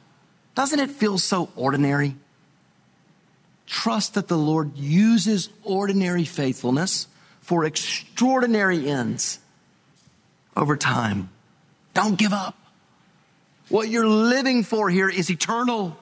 Doesn't 0.56 0.80
it 0.80 0.92
feel 0.92 1.18
so 1.18 1.50
ordinary? 1.56 2.16
Trust 3.68 4.14
that 4.14 4.28
the 4.28 4.38
Lord 4.38 4.78
uses 4.78 5.50
ordinary 5.64 6.24
faithfulness 6.24 7.08
for 7.42 7.66
extraordinary 7.66 8.90
ends 8.90 9.40
over 10.56 10.78
time. 10.78 11.30
Don't 11.94 12.18
give 12.18 12.34
up. 12.34 12.58
What 13.70 13.90
you're 13.90 14.08
living 14.08 14.64
for 14.64 14.90
here 14.90 15.10
is 15.10 15.30
eternal. 15.30 15.98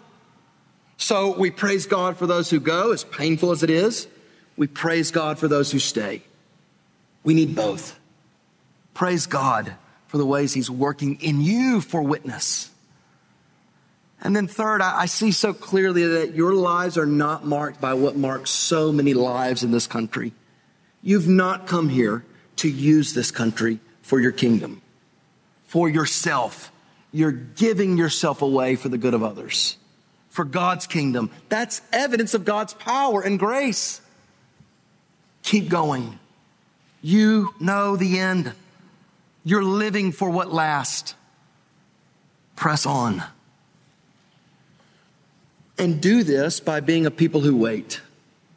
So 0.97 1.37
we 1.37 1.49
praise 1.51 1.85
God 1.85 2.17
for 2.17 2.27
those 2.27 2.49
who 2.49 2.59
go, 2.59 2.91
as 2.91 3.03
painful 3.03 3.51
as 3.51 3.63
it 3.63 3.69
is. 3.69 4.07
We 4.57 4.67
praise 4.67 5.11
God 5.11 5.39
for 5.39 5.47
those 5.47 5.71
who 5.71 5.79
stay. 5.79 6.21
We 7.23 7.33
need 7.33 7.55
both. 7.55 7.97
Praise 8.93 9.25
God 9.25 9.75
for 10.13 10.19
the 10.19 10.25
ways 10.27 10.53
He's 10.53 10.69
working 10.69 11.19
in 11.21 11.41
you 11.41 11.81
for 11.81 12.03
witness. 12.03 12.69
And 14.21 14.35
then, 14.35 14.47
third, 14.47 14.79
I, 14.79 15.07
see 15.07 15.31
so 15.31 15.55
clearly 15.55 16.05
that 16.05 16.35
your 16.35 16.53
lives 16.53 16.99
are 16.99 17.07
not 17.07 17.47
marked 17.47 17.81
by 17.81 17.95
what 17.95 18.15
marks 18.15 18.51
so 18.51 18.91
many 18.91 19.15
lives 19.15 19.63
in 19.63 19.71
this 19.71 19.87
country. 19.87 20.33
You've 21.01 21.27
not 21.27 21.65
come 21.65 21.89
here 21.89 22.23
to 22.57 22.69
use 22.69 23.15
this 23.15 23.31
country 23.31 23.79
for 24.03 24.19
your 24.19 24.31
kingdom, 24.31 24.83
for 25.65 25.89
yourself. 25.89 26.71
You're 27.11 27.31
giving 27.31 27.97
yourself 27.97 28.43
away 28.43 28.75
for 28.75 28.89
the 28.89 28.99
good 28.99 29.15
of 29.15 29.23
others, 29.23 29.77
for 30.29 30.45
God's 30.45 30.85
kingdom. 30.85 31.31
That's 31.49 31.81
evidence 31.91 32.35
of 32.35 32.45
God's 32.45 32.75
power 32.75 33.21
and 33.21 33.39
grace. 33.39 33.99
Keep 35.41 35.69
going. 35.69 36.19
You 37.01 37.55
know 37.59 37.95
the 37.95 38.19
end. 38.19 38.53
You're 39.43 39.63
living 39.63 40.11
for 40.11 40.29
what 40.29 40.53
lasts. 40.53 41.15
Press 42.55 42.85
on. 42.85 43.23
And 45.77 46.01
do 46.01 46.23
this 46.23 46.59
by 46.59 46.79
being 46.79 47.05
a 47.05 47.11
people 47.11 47.41
who 47.41 47.57
wait. 47.57 48.01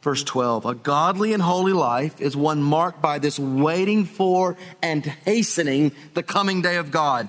Verse 0.02 0.22
12 0.22 0.66
A 0.66 0.74
godly 0.74 1.32
and 1.32 1.42
holy 1.42 1.72
life 1.72 2.20
is 2.20 2.36
one 2.36 2.62
marked 2.62 3.02
by 3.02 3.18
this 3.18 3.38
waiting 3.38 4.04
for 4.04 4.56
and 4.80 5.04
hastening 5.04 5.92
the 6.14 6.22
coming 6.22 6.62
day 6.62 6.76
of 6.76 6.90
God. 6.90 7.28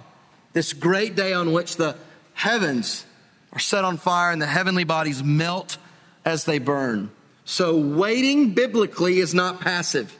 This 0.53 0.73
great 0.73 1.15
day 1.15 1.33
on 1.33 1.53
which 1.53 1.77
the 1.77 1.95
heavens 2.33 3.05
are 3.53 3.59
set 3.59 3.83
on 3.83 3.97
fire 3.97 4.31
and 4.31 4.41
the 4.41 4.45
heavenly 4.45 4.83
bodies 4.83 5.23
melt 5.23 5.77
as 6.23 6.45
they 6.45 6.59
burn. 6.59 7.09
So, 7.45 7.77
waiting 7.77 8.51
biblically 8.51 9.19
is 9.19 9.33
not 9.33 9.61
passive. 9.61 10.15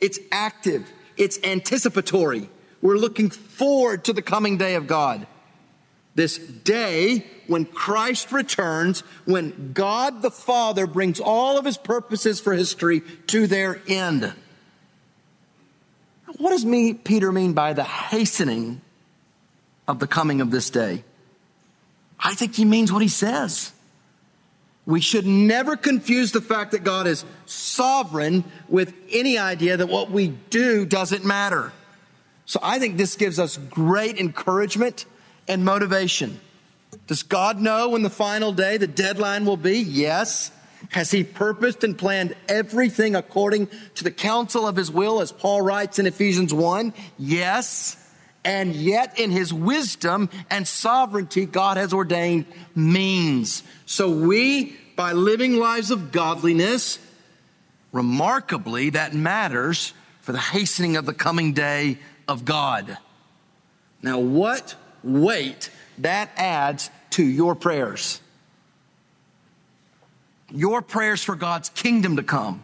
It's 0.00 0.18
active. 0.32 0.90
It's 1.16 1.38
anticipatory. 1.44 2.48
We're 2.80 2.96
looking 2.96 3.30
forward 3.30 4.04
to 4.04 4.12
the 4.12 4.22
coming 4.22 4.58
day 4.58 4.74
of 4.74 4.86
God. 4.86 5.26
This 6.14 6.36
day 6.36 7.26
when 7.46 7.64
Christ 7.64 8.32
returns, 8.32 9.00
when 9.24 9.72
God 9.72 10.20
the 10.20 10.30
Father 10.30 10.86
brings 10.86 11.20
all 11.20 11.58
of 11.58 11.64
his 11.64 11.78
purposes 11.78 12.40
for 12.40 12.52
history 12.52 13.00
to 13.28 13.46
their 13.46 13.80
end. 13.88 14.32
What 16.36 16.50
does 16.50 16.64
me, 16.64 16.94
Peter 16.94 17.32
mean 17.32 17.52
by 17.52 17.72
the 17.72 17.84
hastening 17.84 18.80
of 19.86 19.98
the 19.98 20.06
coming 20.06 20.40
of 20.40 20.50
this 20.50 20.70
day? 20.70 21.04
I 22.18 22.34
think 22.34 22.54
he 22.54 22.64
means 22.64 22.92
what 22.92 23.02
he 23.02 23.08
says. 23.08 23.72
We 24.84 25.00
should 25.00 25.26
never 25.26 25.76
confuse 25.76 26.32
the 26.32 26.40
fact 26.40 26.72
that 26.72 26.82
God 26.82 27.06
is 27.06 27.24
sovereign 27.46 28.44
with 28.68 28.94
any 29.10 29.38
idea 29.38 29.76
that 29.76 29.88
what 29.88 30.10
we 30.10 30.28
do 30.50 30.84
doesn't 30.84 31.24
matter. 31.24 31.72
So 32.46 32.58
I 32.62 32.78
think 32.78 32.96
this 32.96 33.14
gives 33.14 33.38
us 33.38 33.56
great 33.56 34.18
encouragement 34.18 35.06
and 35.46 35.64
motivation. 35.64 36.40
Does 37.06 37.22
God 37.22 37.60
know 37.60 37.90
when 37.90 38.02
the 38.02 38.10
final 38.10 38.52
day, 38.52 38.76
the 38.76 38.88
deadline 38.88 39.44
will 39.44 39.56
be? 39.56 39.78
Yes. 39.78 40.50
Has 40.90 41.12
he 41.12 41.22
purposed 41.22 41.84
and 41.84 41.96
planned 41.96 42.34
everything 42.48 43.14
according 43.14 43.68
to 43.94 44.04
the 44.04 44.10
counsel 44.10 44.66
of 44.66 44.74
his 44.74 44.90
will, 44.90 45.20
as 45.20 45.30
Paul 45.30 45.62
writes 45.62 46.00
in 46.00 46.06
Ephesians 46.06 46.52
1? 46.52 46.92
Yes. 47.18 47.96
And 48.44 48.74
yet, 48.74 49.20
in 49.20 49.30
his 49.30 49.52
wisdom 49.52 50.28
and 50.50 50.66
sovereignty, 50.66 51.46
God 51.46 51.76
has 51.76 51.92
ordained 51.92 52.46
means. 52.74 53.62
So 53.86 54.10
we, 54.10 54.76
by 54.96 55.12
living 55.12 55.56
lives 55.56 55.90
of 55.90 56.10
godliness, 56.10 56.98
remarkably, 57.92 58.90
that 58.90 59.14
matters 59.14 59.92
for 60.22 60.32
the 60.32 60.38
hastening 60.38 60.96
of 60.96 61.06
the 61.06 61.14
coming 61.14 61.52
day 61.52 61.98
of 62.26 62.44
God. 62.44 62.98
Now, 64.02 64.18
what 64.18 64.74
weight 65.04 65.70
that 65.98 66.30
adds 66.36 66.90
to 67.10 67.24
your 67.24 67.54
prayers. 67.54 68.20
Your 70.50 70.82
prayers 70.82 71.22
for 71.22 71.36
God's 71.36 71.68
kingdom 71.68 72.16
to 72.16 72.22
come. 72.22 72.62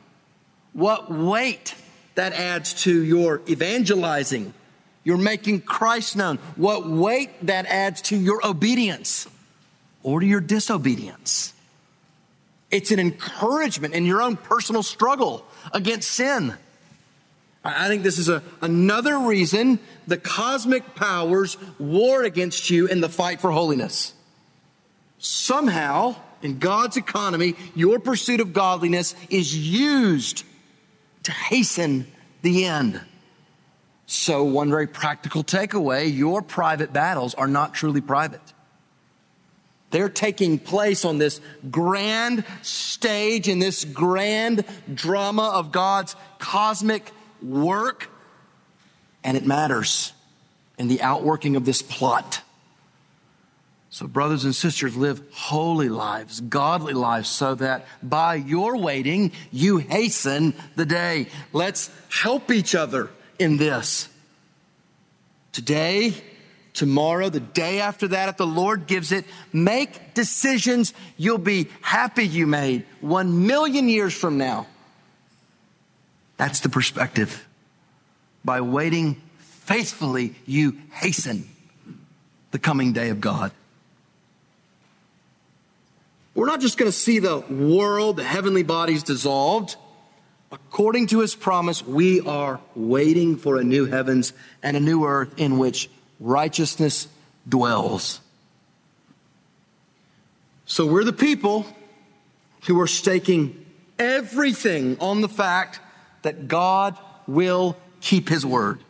What 0.73 1.11
weight 1.11 1.75
that 2.15 2.33
adds 2.33 2.83
to 2.83 3.03
your 3.03 3.41
evangelizing. 3.49 4.53
You're 5.05 5.17
making 5.17 5.63
Christ 5.63 6.17
known. 6.17 6.39
What 6.57 6.89
weight 6.89 7.47
that 7.47 7.67
adds 7.67 8.03
to 8.03 8.17
your 8.17 8.47
obedience 8.47 9.27
or 10.03 10.21
to 10.21 10.27
your 10.27 10.41
disobedience. 10.41 11.53
It's 12.71 12.91
an 12.91 12.99
encouragement 12.99 13.95
in 13.95 14.05
your 14.05 14.23
own 14.23 14.37
personal 14.37 14.83
struggle 14.83 15.45
against 15.73 16.11
sin. 16.11 16.55
I 17.65 17.89
think 17.89 18.03
this 18.03 18.19
is 18.19 18.29
a, 18.29 18.43
another 18.63 19.19
reason 19.19 19.79
the 20.07 20.17
cosmic 20.17 20.95
powers 20.95 21.57
war 21.79 22.23
against 22.23 22.71
you 22.71 22.87
in 22.87 23.01
the 23.01 23.09
fight 23.09 23.41
for 23.41 23.51
holiness. 23.51 24.15
Somehow, 25.19 26.17
in 26.43 26.59
God's 26.59 26.97
economy, 26.97 27.55
your 27.75 27.99
pursuit 27.99 28.41
of 28.41 28.53
godliness 28.53 29.15
is 29.29 29.55
used 29.55 30.45
to 31.25 31.33
hasten 31.33 32.07
the 32.43 32.65
end. 32.65 33.01
So, 34.11 34.43
one 34.43 34.71
very 34.71 34.87
practical 34.87 35.45
takeaway 35.45 36.11
your 36.13 36.41
private 36.41 36.95
battles 36.95 37.35
are 37.35 37.47
not 37.47 37.75
truly 37.75 38.01
private. 38.01 38.41
They're 39.91 40.09
taking 40.09 40.59
place 40.59 41.05
on 41.05 41.19
this 41.19 41.43
grand 41.71 42.47
stage 42.63 43.49
in 43.49 43.59
this 43.59 43.85
grand 43.85 44.65
drama 44.93 45.51
of 45.51 45.73
God's 45.73 46.17
cosmic 46.39 47.13
work, 47.43 48.09
and 49.23 49.37
it 49.37 49.45
matters 49.45 50.15
in 50.79 50.89
the 50.89 51.03
outworking 51.03 51.55
of 51.55 51.67
this 51.67 51.83
plot. 51.83 52.41
So, 53.91 54.07
brothers 54.07 54.47
and 54.47 54.57
sisters, 54.57 54.97
live 54.97 55.21
holy 55.33 55.91
lives, 55.91 56.41
godly 56.41 56.95
lives, 56.95 57.29
so 57.29 57.57
that 57.57 57.85
by 58.03 58.37
your 58.37 58.79
waiting, 58.79 59.33
you 59.53 59.77
hasten 59.77 60.55
the 60.77 60.87
day. 60.87 61.27
Let's 61.53 61.91
help 62.09 62.51
each 62.51 62.75
other 62.75 63.11
in 63.39 63.57
this. 63.57 64.09
Today, 65.53 66.15
tomorrow, 66.75 67.29
the 67.29 67.41
day 67.41 67.81
after 67.81 68.09
that, 68.09 68.29
if 68.29 68.37
the 68.37 68.47
Lord 68.47 68.87
gives 68.87 69.13
it, 69.13 69.25
make 69.53 70.15
decisions 70.15 70.93
you'll 71.17 71.39
be 71.39 71.69
happy 71.81 72.27
you 72.27 72.47
made 72.47 72.85
one 73.01 73.47
million 73.47 73.89
years 73.89 74.15
from 74.15 74.39
now. 74.39 74.67
That's 76.37 76.61
the 76.61 76.69
perspective. 76.69 77.47
By 78.45 78.61
waiting 78.61 79.21
faithfully, 79.39 80.37
you 80.47 80.79
hasten 80.93 81.49
the 82.53 82.59
coming 82.59 82.93
day 82.93 83.11
of 83.11 83.21
God. 83.21 83.53
We're 86.35 86.47
not 86.47 86.61
just 86.61 86.79
going 86.79 86.91
to 86.91 86.97
see 86.97 87.19
the 87.19 87.41
world, 87.41 88.17
the 88.19 88.25
heavenly 88.25 88.63
bodies 88.63 89.03
dissolved. 89.03 89.77
According 90.51 91.09
to 91.09 91.21
his 91.21 91.35
promise, 91.35 91.87
we 91.87 92.21
are 92.21 92.61
waiting 92.75 93.37
for 93.37 93.59
a 93.59 93.65
new 93.65 93.85
heavens 93.87 94.33
and 94.63 94.77
a 94.77 94.81
new 94.81 95.05
earth 95.05 95.35
in 95.37 95.59
which 95.59 95.91
righteousness 96.19 97.09
dwells. 97.47 98.21
So 100.65 100.87
we're 100.87 101.05
the 101.05 101.13
people 101.13 101.67
who 102.67 102.81
are 102.81 102.87
staking 102.87 103.65
everything 103.99 104.99
on 105.01 105.21
the 105.21 105.29
fact 105.29 105.81
that 106.23 106.49
God 106.49 106.97
will 107.27 107.77
keep 108.01 108.29
his 108.29 108.45
word. 108.45 108.81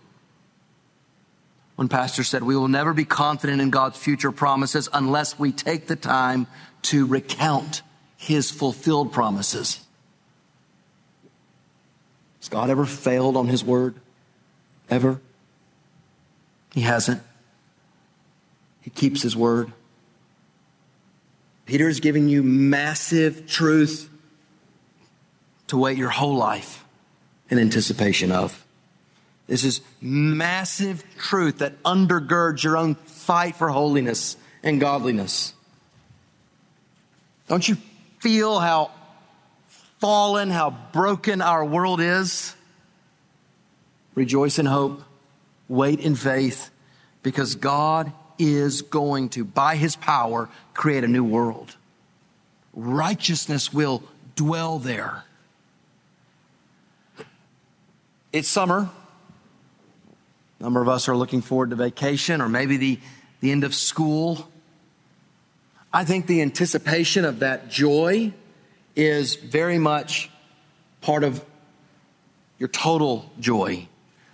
One 1.77 1.88
pastor 1.88 2.25
said, 2.25 2.42
We 2.42 2.57
will 2.57 2.68
never 2.68 2.92
be 2.92 3.05
confident 3.05 3.61
in 3.61 3.71
God's 3.71 3.97
future 3.97 4.33
promises 4.33 4.88
unless 4.92 5.38
we 5.38 5.53
take 5.53 5.87
the 5.87 5.97
time 5.97 6.47
to 6.83 7.07
recount 7.07 7.83
his 8.16 8.51
fulfilled 8.51 9.12
promises. 9.12 9.81
Has 12.49 12.53
God 12.55 12.71
ever 12.71 12.87
failed 12.87 13.37
on 13.37 13.49
his 13.49 13.63
word? 13.63 13.97
Ever? 14.89 15.21
He 16.73 16.81
hasn't. 16.81 17.21
He 18.81 18.89
keeps 18.89 19.21
his 19.21 19.37
word. 19.37 19.71
Peter 21.67 21.91
is 21.91 22.01
giving 22.01 22.27
you 22.27 22.43
massive 22.43 23.47
truth 23.47 24.09
to 25.67 25.77
wait 25.77 25.99
your 25.99 26.09
whole 26.09 26.37
life 26.37 26.87
in 27.51 27.59
anticipation 27.59 28.33
of. 28.33 28.65
This 29.47 29.63
is 29.63 29.83
massive 30.01 31.05
truth 31.19 31.59
that 31.59 31.83
undergirds 31.83 32.63
your 32.63 32.79
own 32.79 32.95
fight 32.95 33.57
for 33.57 33.69
holiness 33.69 34.39
and 34.63 34.81
godliness. 34.81 35.53
Don't 37.47 37.69
you 37.69 37.77
feel 38.21 38.59
how 38.59 38.91
fallen, 39.99 40.51
how 40.51 40.71
broken 40.93 41.41
our 41.41 41.65
world 41.65 42.01
is? 42.01 42.55
Rejoice 44.15 44.59
in 44.59 44.67
hope, 44.67 45.03
wait 45.69 46.01
in 46.01 46.15
faith, 46.15 46.71
because 47.23 47.55
God 47.55 48.13
is 48.39 48.83
going 48.83 49.29
to, 49.31 49.45
by 49.45 49.77
his 49.77 49.97
power, 49.97 50.49
create 50.75 51.05
a 51.05 51.09
new 51.09 51.25
world. 51.25 51.77
Righteousness 52.73 53.73
will 53.73 54.03
dwell 54.37 54.79
there. 54.79 55.25
It's 58.33 58.49
summer. 58.49 58.91
A 60.61 60.63
number 60.63 60.83
of 60.83 60.89
us 60.89 61.09
are 61.09 61.17
looking 61.17 61.41
forward 61.41 61.71
to 61.71 61.77
vacation 61.77 62.41
or 62.41 62.49
maybe 62.49 62.77
the, 62.77 63.01
the 63.41 63.51
end 63.51 63.65
of 63.65 63.75
school. 63.75 64.49
I 65.93 66.05
think 66.05 66.27
the 66.27 66.43
anticipation 66.43 67.25
of 67.25 67.41
that 67.41 67.69
joy 67.69 68.33
is 68.96 69.37
very 69.37 69.79
much 69.79 70.31
part 71.01 71.24
of 71.24 71.44
your 72.59 72.68
total 72.68 73.31
joy. 73.38 73.87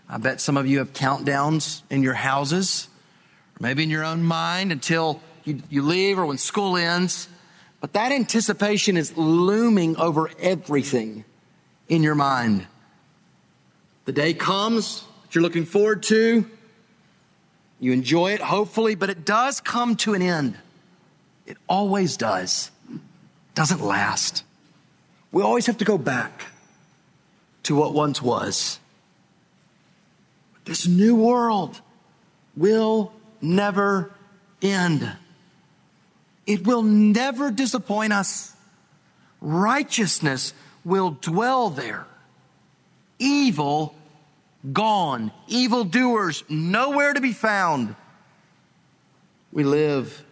I 0.09 0.19
bet 0.19 0.41
some 0.41 0.57
of 0.57 0.67
you 0.67 0.79
have 0.79 0.93
countdowns 0.93 1.83
in 1.91 2.03
your 2.03 2.15
houses, 2.15 2.89
or 3.55 3.63
maybe 3.63 3.83
in 3.83 3.91
your 3.91 4.05
own 4.05 4.23
mind 4.23 4.73
until 4.73 5.21
you, 5.45 5.63
you 5.69 5.83
leave 5.83 6.19
or 6.19 6.27
when 6.27 6.39
school 6.39 6.77
ends. 6.77 7.29
But 7.81 7.93
that 7.93 8.13
anticipation 8.13 8.97
is 8.97 9.17
looming 9.17 9.97
over 9.97 10.31
everything 10.39 11.25
in 11.89 12.03
your 12.03 12.15
mind. 12.15 12.67
The 14.07 14.13
day 14.13 14.35
comes 14.35 15.05
that 15.23 15.35
you're 15.35 15.43
looking 15.43 15.67
forward 15.67 16.03
to. 16.05 16.49
You 17.81 17.93
enjoy 17.93 18.33
it, 18.33 18.41
hopefully, 18.41 18.95
but 18.95 19.11
it 19.11 19.27
does 19.27 19.61
come 19.61 19.97
to 19.97 20.15
an 20.15 20.23
end. 20.23 20.57
It 21.47 21.59
always 21.69 22.17
does. 22.17 22.71
Doesn't 23.55 23.81
last. 23.81 24.45
We 25.33 25.43
always 25.43 25.67
have 25.67 25.79
to 25.79 25.85
go 25.85 25.99
back 25.99 26.47
to 27.65 27.75
what 27.75 27.95
once 27.95 28.21
was. 28.21 28.79
This 30.65 30.87
new 30.87 31.15
world 31.15 31.81
will 32.57 33.13
never 33.41 34.11
end. 34.63 35.11
It 36.47 36.67
will 36.67 36.83
never 36.83 37.51
disappoint 37.51 38.13
us. 38.13 38.55
Righteousness 39.41 40.55
will 40.85 41.11
dwell 41.11 41.71
there. 41.71 42.07
Evil 43.19 43.95
gone. 44.73 45.33
Evildoers 45.49 46.45
nowhere 46.49 47.13
to 47.13 47.21
be 47.21 47.33
found. 47.33 47.95
We 49.53 49.65
live 49.65 50.25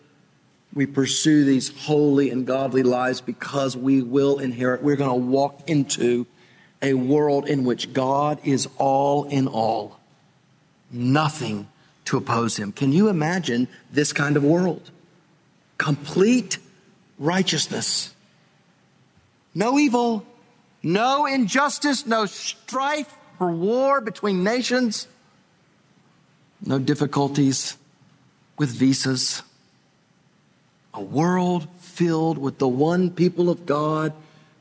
we 0.74 0.86
pursue 0.86 1.44
these 1.44 1.68
holy 1.68 2.30
and 2.30 2.46
godly 2.46 2.82
lives 2.82 3.20
because 3.20 3.76
we 3.76 4.02
will 4.02 4.38
inherit. 4.38 4.82
We're 4.82 4.96
going 4.96 5.10
to 5.10 5.26
walk 5.26 5.68
into 5.68 6.26
a 6.80 6.94
world 6.94 7.46
in 7.46 7.64
which 7.64 7.92
God 7.92 8.40
is 8.42 8.68
all 8.78 9.24
in 9.24 9.46
all, 9.46 10.00
nothing 10.90 11.68
to 12.06 12.16
oppose 12.16 12.56
him. 12.56 12.72
Can 12.72 12.92
you 12.92 13.08
imagine 13.08 13.68
this 13.92 14.12
kind 14.12 14.36
of 14.36 14.42
world? 14.42 14.90
Complete 15.78 16.58
righteousness. 17.18 18.14
No 19.54 19.78
evil, 19.78 20.26
no 20.82 21.26
injustice, 21.26 22.06
no 22.06 22.26
strife 22.26 23.14
or 23.38 23.52
war 23.52 24.00
between 24.00 24.42
nations, 24.42 25.06
no 26.64 26.78
difficulties 26.78 27.76
with 28.58 28.70
visas 28.70 29.42
a 30.94 31.00
world 31.00 31.68
filled 31.80 32.38
with 32.38 32.58
the 32.58 32.68
one 32.68 33.10
people 33.10 33.48
of 33.48 33.66
God 33.66 34.12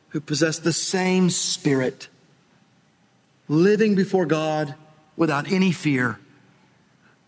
who 0.09 0.19
possess 0.19 0.59
the 0.59 0.73
same 0.73 1.29
spirit, 1.29 2.07
living 3.47 3.95
before 3.95 4.25
God 4.25 4.75
without 5.15 5.51
any 5.51 5.71
fear. 5.71 6.19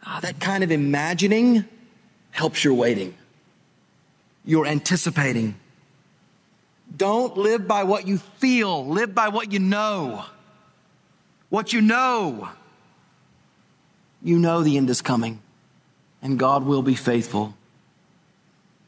Ah, 0.06 0.20
that 0.22 0.40
kind 0.40 0.64
of 0.64 0.72
imagining 0.72 1.66
helps 2.32 2.64
your 2.64 2.74
waiting. 2.74 3.14
You're 4.46 4.68
anticipating. 4.68 5.56
Don't 6.96 7.38
live 7.38 7.68
by 7.68 7.84
what 7.84 8.08
you 8.08 8.18
feel, 8.18 8.86
live 8.86 9.16
by 9.16 9.30
what 9.30 9.52
you 9.52 9.60
know. 9.60 10.26
What 11.50 11.72
you 11.72 11.82
know. 11.82 12.50
You 14.22 14.40
know 14.40 14.64
the 14.64 14.78
end 14.78 14.90
is 14.90 15.02
coming 15.02 15.42
and 16.22 16.40
God 16.40 16.66
will 16.66 16.82
be 16.82 16.96
faithful. 16.96 17.54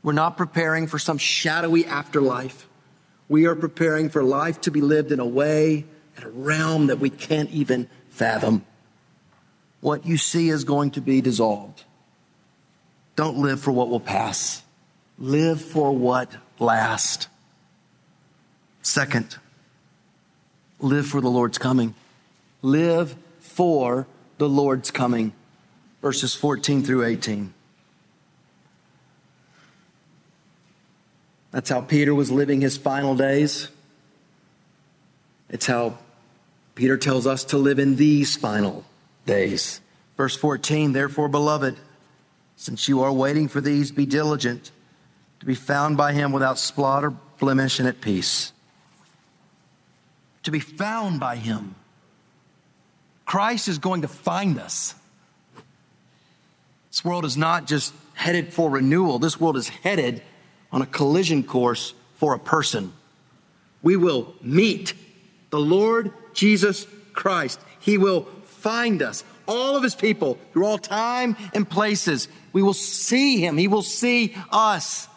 We're 0.06 0.14
not 0.14 0.38
preparing 0.38 0.86
for 0.86 1.00
some 1.00 1.18
shadowy 1.18 1.84
afterlife. 1.88 2.68
We 3.28 3.48
are 3.48 3.56
preparing 3.56 4.10
for 4.12 4.22
life 4.22 4.62
to 4.62 4.70
be 4.70 4.80
lived 4.80 5.12
in 5.12 5.20
a 5.20 5.26
way, 5.26 5.84
in 6.16 6.24
a 6.24 6.30
realm 6.30 6.88
that 6.88 7.00
we 7.00 7.10
can't 7.10 7.50
even 7.50 7.90
fathom. 8.10 8.64
What 9.82 10.06
you 10.06 10.18
see 10.18 10.50
is 10.50 10.64
going 10.64 10.92
to 10.92 11.02
be 11.02 11.22
dissolved. 11.22 11.86
Don't 13.16 13.40
live 13.40 13.60
for 13.60 13.72
what 13.72 13.90
will 13.90 14.00
pass. 14.00 14.62
Live 15.18 15.60
for 15.60 15.92
what 15.92 16.32
lasts. 16.60 17.28
Second, 18.84 19.38
live 20.80 21.08
for 21.08 21.20
the 21.20 21.32
Lord's 21.32 21.58
coming. 21.58 21.96
Live 22.62 23.16
for 23.40 24.06
the 24.38 24.48
Lord's 24.48 24.92
coming. 24.92 25.34
Verses 26.04 26.36
14 26.36 26.84
through 26.84 27.06
18. 27.06 27.55
That's 31.56 31.70
how 31.70 31.80
Peter 31.80 32.14
was 32.14 32.30
living 32.30 32.60
his 32.60 32.76
final 32.76 33.16
days. 33.16 33.70
It's 35.48 35.66
how 35.66 35.98
Peter 36.76 36.98
tells 36.98 37.26
us 37.26 37.46
to 37.46 37.58
live 37.58 37.80
in 37.80 37.96
these 37.96 38.36
final 38.36 38.84
days. 39.26 39.80
Verse 40.18 40.36
14, 40.36 40.92
therefore, 40.92 41.30
beloved, 41.30 41.78
since 42.58 42.90
you 42.90 43.04
are 43.04 43.14
waiting 43.14 43.48
for 43.48 43.62
these, 43.62 43.94
be 43.94 44.06
diligent 44.06 44.70
to 45.40 45.46
be 45.46 45.56
found 45.56 45.96
by 45.96 46.12
him 46.12 46.34
without 46.34 46.60
spot 46.60 47.06
or 47.06 47.12
blemish 47.40 47.80
and 47.80 47.88
at 47.88 48.02
peace. 48.02 48.52
To 50.44 50.52
be 50.52 50.60
found 50.60 51.22
by 51.22 51.38
him. 51.38 51.76
Christ 53.24 53.70
is 53.70 53.78
going 53.78 54.02
to 54.02 54.10
find 54.10 54.60
us. 54.60 54.94
This 56.90 57.06
world 57.06 57.24
is 57.24 57.38
not 57.38 57.66
just 57.66 57.94
headed 58.14 58.54
for 58.54 58.70
renewal, 58.70 59.20
this 59.20 59.40
world 59.40 59.56
is 59.56 59.70
headed 59.70 60.22
on 60.76 60.82
a 60.82 60.86
collision 60.86 61.42
course 61.42 61.94
for 62.18 62.36
a 62.36 62.40
person. 62.40 62.92
We 63.82 63.96
will 63.96 64.36
meet 64.42 64.94
the 65.50 65.60
Lord 65.60 66.12
Jesus 66.34 66.86
Christ. 67.14 67.62
He 67.80 67.98
will 67.98 68.24
find 68.44 69.02
us, 69.02 69.24
all 69.48 69.78
of 69.78 69.84
his 69.84 69.96
people, 69.96 70.38
through 70.52 70.66
all 70.66 70.78
time 70.78 71.38
and 71.54 71.68
places. 71.68 72.28
We 72.52 72.62
will 72.62 72.74
see 72.74 73.40
him. 73.40 73.58
He 73.58 73.70
will 73.70 73.84
see 73.84 74.36
us. 74.52 75.08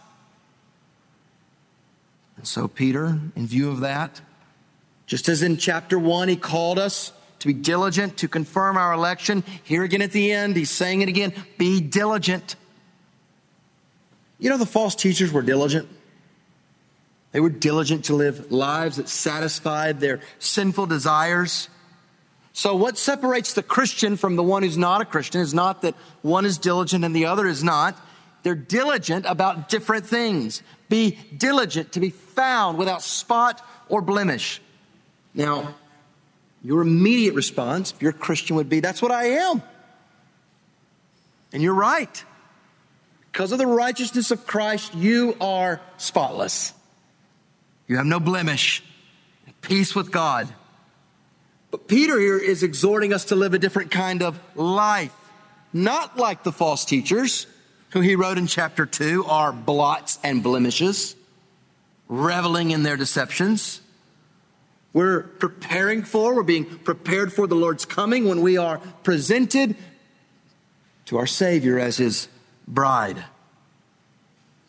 And 2.37 2.47
so, 2.47 2.69
Peter, 2.69 3.19
in 3.35 3.47
view 3.49 3.71
of 3.71 3.81
that, 3.81 4.21
just 5.07 5.29
as 5.29 5.43
in 5.43 5.57
chapter 5.57 5.99
one, 5.99 6.29
he 6.29 6.37
called 6.37 6.79
us 6.79 7.13
to 7.41 7.49
be 7.49 7.53
diligent 7.53 8.19
to 8.19 8.29
confirm 8.29 8.77
our 8.77 8.93
election. 8.93 9.43
Here 9.65 9.83
again 9.83 10.03
at 10.03 10.13
the 10.13 10.31
end, 10.31 10.55
he's 10.55 10.71
saying 10.71 11.03
it 11.03 11.09
again 11.09 11.33
be 11.57 11.81
diligent. 11.81 12.55
You 14.39 14.51
know, 14.51 14.57
the 14.57 14.67
false 14.67 14.95
teachers 14.95 15.33
were 15.33 15.43
diligent. 15.43 15.89
They 17.33 17.41
were 17.41 17.51
diligent 17.51 18.07
to 18.07 18.15
live 18.15 18.51
lives 18.51 18.97
that 18.97 19.09
satisfied 19.09 20.01
their 20.01 20.21
sinful 20.39 20.87
desires. 20.87 21.69
So, 22.53 22.75
what 22.75 22.97
separates 22.97 23.53
the 23.53 23.63
Christian 23.63 24.17
from 24.17 24.37
the 24.37 24.43
one 24.43 24.63
who's 24.63 24.79
not 24.79 25.01
a 25.01 25.05
Christian 25.05 25.41
is 25.41 25.53
not 25.53 25.83
that 25.83 25.95
one 26.23 26.47
is 26.47 26.59
diligent 26.59 27.05
and 27.05 27.15
the 27.15 27.27
other 27.27 27.47
is 27.47 27.63
not. 27.63 27.97
They're 28.43 28.55
diligent 28.55 29.27
about 29.27 29.69
different 29.69 30.07
things. 30.07 30.63
Be 30.89 31.19
diligent 31.37 31.93
to 31.93 32.01
be 32.01 32.11
found 32.11 32.79
without 32.79 33.03
spot 33.03 33.65
or 33.89 34.01
blemish. 34.01 34.63
Now, 35.35 35.75
your 36.63 36.81
immediate 36.81 37.35
response, 37.35 37.93
if 37.93 38.01
you're 38.01 38.13
a 38.13 38.15
Christian, 38.15 38.57
would 38.57 38.69
be, 38.69 38.81
That's 38.81 39.03
what 39.03 39.13
I 39.13 39.25
am. 39.25 39.63
And 41.53 41.63
you're 41.63 41.75
right. 41.75 42.25
Because 43.39 43.53
of 43.53 43.59
the 43.59 43.69
righteousness 43.69 44.33
of 44.33 44.49
Christ, 44.49 44.97
you 44.97 45.37
are 45.41 45.81
spotless. 45.97 46.75
You 47.87 47.99
have 47.99 48.05
no 48.05 48.19
blemish, 48.19 48.83
peace 49.63 49.95
with 49.95 50.11
God. 50.11 50.49
But 51.71 51.87
Peter 51.87 52.19
here 52.19 52.37
is 52.37 52.65
exhorting 52.65 53.13
us 53.13 53.27
to 53.27 53.37
live 53.37 53.55
a 53.55 53.59
different 53.61 53.93
kind 53.93 54.25
of 54.25 54.41
life, 54.57 55.15
not 55.73 56.17
like 56.17 56.43
the 56.43 56.51
false 56.51 56.85
teachers 56.85 57.47
who 57.91 58.01
he 58.01 58.17
wrote 58.17 58.39
in 58.39 58.49
chapter 58.49 58.85
2 58.85 59.27
are 59.27 59.53
blots 59.53 60.19
and 60.25 60.43
blemishes, 60.43 61.15
reveling 62.09 62.73
in 62.73 62.83
their 62.83 62.97
deceptions. 62.97 63.81
We're 64.93 65.23
preparing 65.23 66.03
for, 66.03 66.35
we're 66.35 66.43
being 66.43 66.65
prepared 66.65 67.33
for 67.33 67.47
the 67.47 67.55
Lord's 67.55 67.85
coming 67.85 68.29
when 68.29 68.43
we 68.43 68.57
are 68.57 68.79
presented 69.05 69.77
to 71.05 71.19
our 71.19 71.27
Savior 71.29 71.79
as 71.79 71.99
his 71.99 72.27
bride. 72.69 73.25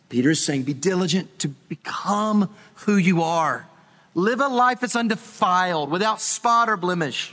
Peter 0.08 0.30
is 0.30 0.44
saying, 0.44 0.64
be 0.64 0.74
diligent 0.74 1.38
to 1.38 1.48
become 1.48 2.52
who 2.74 2.96
you 2.96 3.22
are. 3.22 3.66
Live 4.14 4.40
a 4.40 4.48
life 4.48 4.80
that's 4.80 4.96
undefiled, 4.96 5.90
without 5.90 6.20
spot 6.20 6.68
or 6.68 6.76
blemish. 6.76 7.32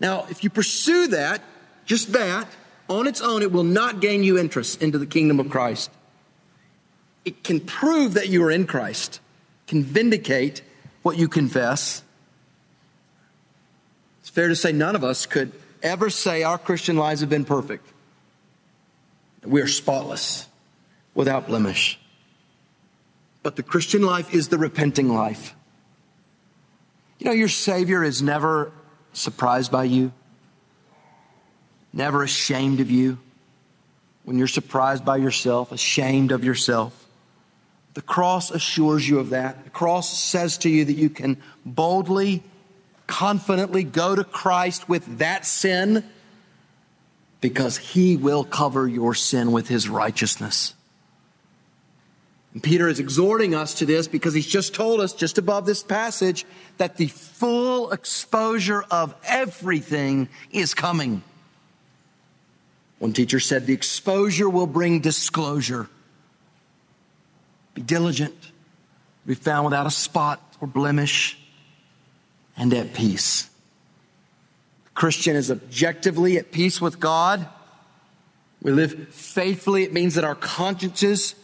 Now, 0.00 0.26
if 0.30 0.42
you 0.42 0.48
pursue 0.48 1.08
that, 1.08 1.42
just 1.84 2.12
that, 2.14 2.48
on 2.88 3.06
its 3.06 3.20
own, 3.20 3.42
it 3.42 3.52
will 3.52 3.64
not 3.64 4.00
gain 4.00 4.24
you 4.24 4.38
interest 4.38 4.82
into 4.82 4.96
the 4.96 5.06
kingdom 5.06 5.38
of 5.38 5.50
Christ. 5.50 5.90
It 7.26 7.44
can 7.44 7.60
prove 7.60 8.14
that 8.14 8.28
you 8.28 8.42
are 8.44 8.50
in 8.50 8.66
Christ, 8.66 9.20
can 9.66 9.84
vindicate 9.84 10.62
what 11.02 11.18
you 11.18 11.28
confess. 11.28 12.02
It's 14.20 14.30
fair 14.30 14.48
to 14.48 14.56
say 14.56 14.72
none 14.72 14.96
of 14.96 15.04
us 15.04 15.26
could 15.26 15.52
ever 15.82 16.08
say 16.08 16.42
our 16.42 16.56
Christian 16.56 16.96
lives 16.96 17.20
have 17.20 17.28
been 17.28 17.44
perfect. 17.44 17.86
We 19.44 19.62
are 19.62 19.68
spotless, 19.68 20.46
without 21.14 21.46
blemish. 21.46 21.98
But 23.42 23.56
the 23.56 23.62
Christian 23.62 24.02
life 24.02 24.34
is 24.34 24.48
the 24.48 24.58
repenting 24.58 25.08
life. 25.08 25.54
You 27.18 27.26
know, 27.26 27.32
your 27.32 27.48
Savior 27.48 28.04
is 28.04 28.22
never 28.22 28.72
surprised 29.12 29.72
by 29.72 29.84
you, 29.84 30.12
never 31.92 32.22
ashamed 32.22 32.80
of 32.80 32.90
you. 32.90 33.18
When 34.24 34.38
you're 34.38 34.46
surprised 34.46 35.04
by 35.04 35.16
yourself, 35.16 35.72
ashamed 35.72 36.30
of 36.32 36.44
yourself, 36.44 37.06
the 37.94 38.02
cross 38.02 38.50
assures 38.50 39.08
you 39.08 39.18
of 39.18 39.30
that. 39.30 39.64
The 39.64 39.70
cross 39.70 40.16
says 40.18 40.58
to 40.58 40.68
you 40.68 40.84
that 40.84 40.92
you 40.92 41.10
can 41.10 41.38
boldly, 41.66 42.42
confidently 43.06 43.82
go 43.82 44.14
to 44.14 44.22
Christ 44.22 44.88
with 44.88 45.18
that 45.18 45.44
sin 45.44 46.04
because 47.40 47.78
he 47.78 48.16
will 48.16 48.44
cover 48.44 48.86
your 48.86 49.14
sin 49.14 49.52
with 49.52 49.68
his 49.68 49.88
righteousness. 49.88 50.74
And 52.52 52.62
Peter 52.62 52.88
is 52.88 52.98
exhorting 52.98 53.54
us 53.54 53.74
to 53.74 53.86
this 53.86 54.08
because 54.08 54.34
he's 54.34 54.46
just 54.46 54.74
told 54.74 55.00
us, 55.00 55.12
just 55.12 55.38
above 55.38 55.66
this 55.66 55.82
passage, 55.82 56.44
that 56.78 56.96
the 56.96 57.06
full 57.06 57.92
exposure 57.92 58.82
of 58.90 59.14
everything 59.24 60.28
is 60.50 60.74
coming. 60.74 61.22
One 62.98 63.12
teacher 63.12 63.40
said 63.40 63.66
the 63.66 63.72
exposure 63.72 64.48
will 64.48 64.66
bring 64.66 65.00
disclosure. 65.00 65.88
Be 67.74 67.82
diligent, 67.82 68.34
be 69.26 69.34
found 69.34 69.64
without 69.64 69.86
a 69.86 69.90
spot 69.90 70.42
or 70.60 70.68
blemish, 70.68 71.38
and 72.56 72.74
at 72.74 72.92
peace. 72.94 73.49
Christian 75.00 75.34
is 75.34 75.50
objectively 75.50 76.36
at 76.36 76.52
peace 76.52 76.78
with 76.78 77.00
God. 77.00 77.48
We 78.60 78.70
live 78.70 79.08
faithfully. 79.08 79.82
It 79.82 79.94
means 79.94 80.16
that 80.16 80.24
our 80.24 80.34
consciences 80.34 81.34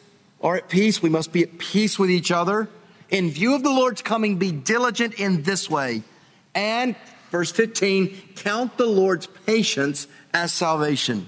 are 0.43 0.57
at 0.57 0.69
peace. 0.69 1.01
We 1.01 1.09
must 1.09 1.33
be 1.33 1.43
at 1.43 1.57
peace 1.57 1.99
with 1.99 2.11
each 2.11 2.31
other. 2.31 2.69
In 3.09 3.31
view 3.31 3.55
of 3.55 3.63
the 3.63 3.71
Lord's 3.71 4.03
coming, 4.03 4.37
be 4.37 4.53
diligent 4.53 5.15
in 5.15 5.43
this 5.43 5.71
way. 5.71 6.03
And, 6.55 6.97
verse 7.31 7.51
15, 7.51 8.35
count 8.35 8.77
the 8.77 8.85
Lord's 8.85 9.27
patience 9.27 10.07
as 10.35 10.53
salvation. 10.53 11.27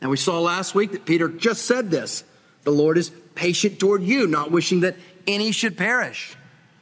And 0.00 0.10
we 0.10 0.16
saw 0.16 0.40
last 0.40 0.74
week 0.74 0.92
that 0.92 1.04
Peter 1.04 1.28
just 1.28 1.66
said 1.66 1.90
this. 1.90 2.24
The 2.62 2.70
Lord 2.70 2.96
is 2.96 3.12
patient 3.34 3.78
toward 3.78 4.02
you, 4.02 4.26
not 4.26 4.50
wishing 4.50 4.80
that 4.80 4.96
any 5.26 5.52
should 5.52 5.76
perish. 5.76 6.34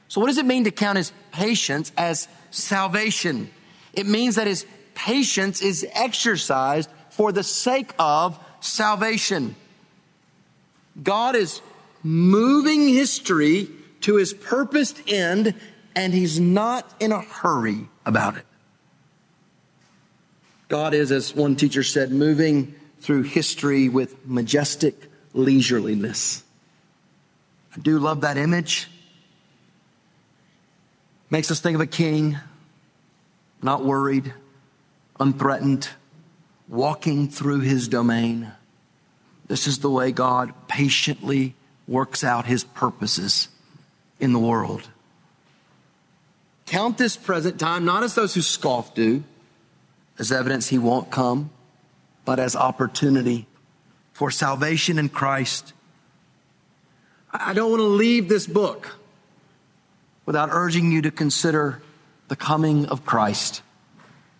So, 0.06 0.20
what 0.20 0.28
does 0.28 0.38
it 0.38 0.46
mean 0.46 0.62
to 0.62 0.70
count 0.70 0.96
his 0.96 1.12
patience 1.32 1.90
as 1.96 2.28
salvation? 2.52 3.50
It 3.92 4.06
means 4.06 4.36
that 4.36 4.46
his 4.46 4.66
patience 4.94 5.62
is 5.62 5.86
exercised 5.92 6.90
for 7.10 7.32
the 7.32 7.42
sake 7.42 7.92
of 7.98 8.38
salvation. 8.60 9.56
God 11.02 11.36
is 11.36 11.60
moving 12.02 12.88
history 12.88 13.68
to 14.02 14.16
his 14.16 14.32
purposed 14.32 15.00
end, 15.08 15.54
and 15.94 16.14
he's 16.14 16.40
not 16.40 16.90
in 17.00 17.12
a 17.12 17.20
hurry 17.20 17.88
about 18.06 18.36
it. 18.36 18.46
God 20.68 20.94
is, 20.94 21.10
as 21.10 21.34
one 21.34 21.56
teacher 21.56 21.82
said, 21.82 22.12
moving 22.12 22.74
through 23.00 23.22
history 23.24 23.88
with 23.88 24.26
majestic 24.26 24.94
leisureliness. 25.34 26.42
I 27.76 27.80
do 27.80 27.98
love 27.98 28.20
that 28.22 28.36
image. 28.36 28.88
Makes 31.28 31.50
us 31.50 31.60
think 31.60 31.74
of 31.74 31.80
a 31.80 31.86
king 31.86 32.38
not 33.62 33.84
worried, 33.84 34.32
unthreatened, 35.18 35.88
walking 36.68 37.28
through 37.28 37.60
his 37.60 37.88
domain. 37.88 38.52
This 39.48 39.66
is 39.66 39.78
the 39.78 39.90
way 39.90 40.12
God 40.12 40.52
patiently 40.68 41.54
works 41.88 42.22
out 42.22 42.46
his 42.46 42.64
purposes 42.64 43.48
in 44.20 44.32
the 44.32 44.38
world. 44.38 44.88
Count 46.66 46.98
this 46.98 47.16
present 47.16 47.58
time 47.58 47.84
not 47.84 48.04
as 48.04 48.14
those 48.14 48.34
who 48.34 48.42
scoff 48.42 48.94
do, 48.94 49.24
as 50.18 50.30
evidence 50.30 50.68
he 50.68 50.78
won't 50.78 51.10
come, 51.10 51.50
but 52.24 52.38
as 52.38 52.54
opportunity 52.54 53.46
for 54.12 54.30
salvation 54.30 54.98
in 54.98 55.08
Christ. 55.08 55.72
I 57.32 57.54
don't 57.54 57.70
want 57.70 57.80
to 57.80 57.86
leave 57.86 58.28
this 58.28 58.46
book 58.46 58.96
without 60.26 60.50
urging 60.52 60.92
you 60.92 61.02
to 61.02 61.10
consider 61.10 61.82
the 62.30 62.36
coming 62.36 62.86
of 62.86 63.04
Christ, 63.04 63.60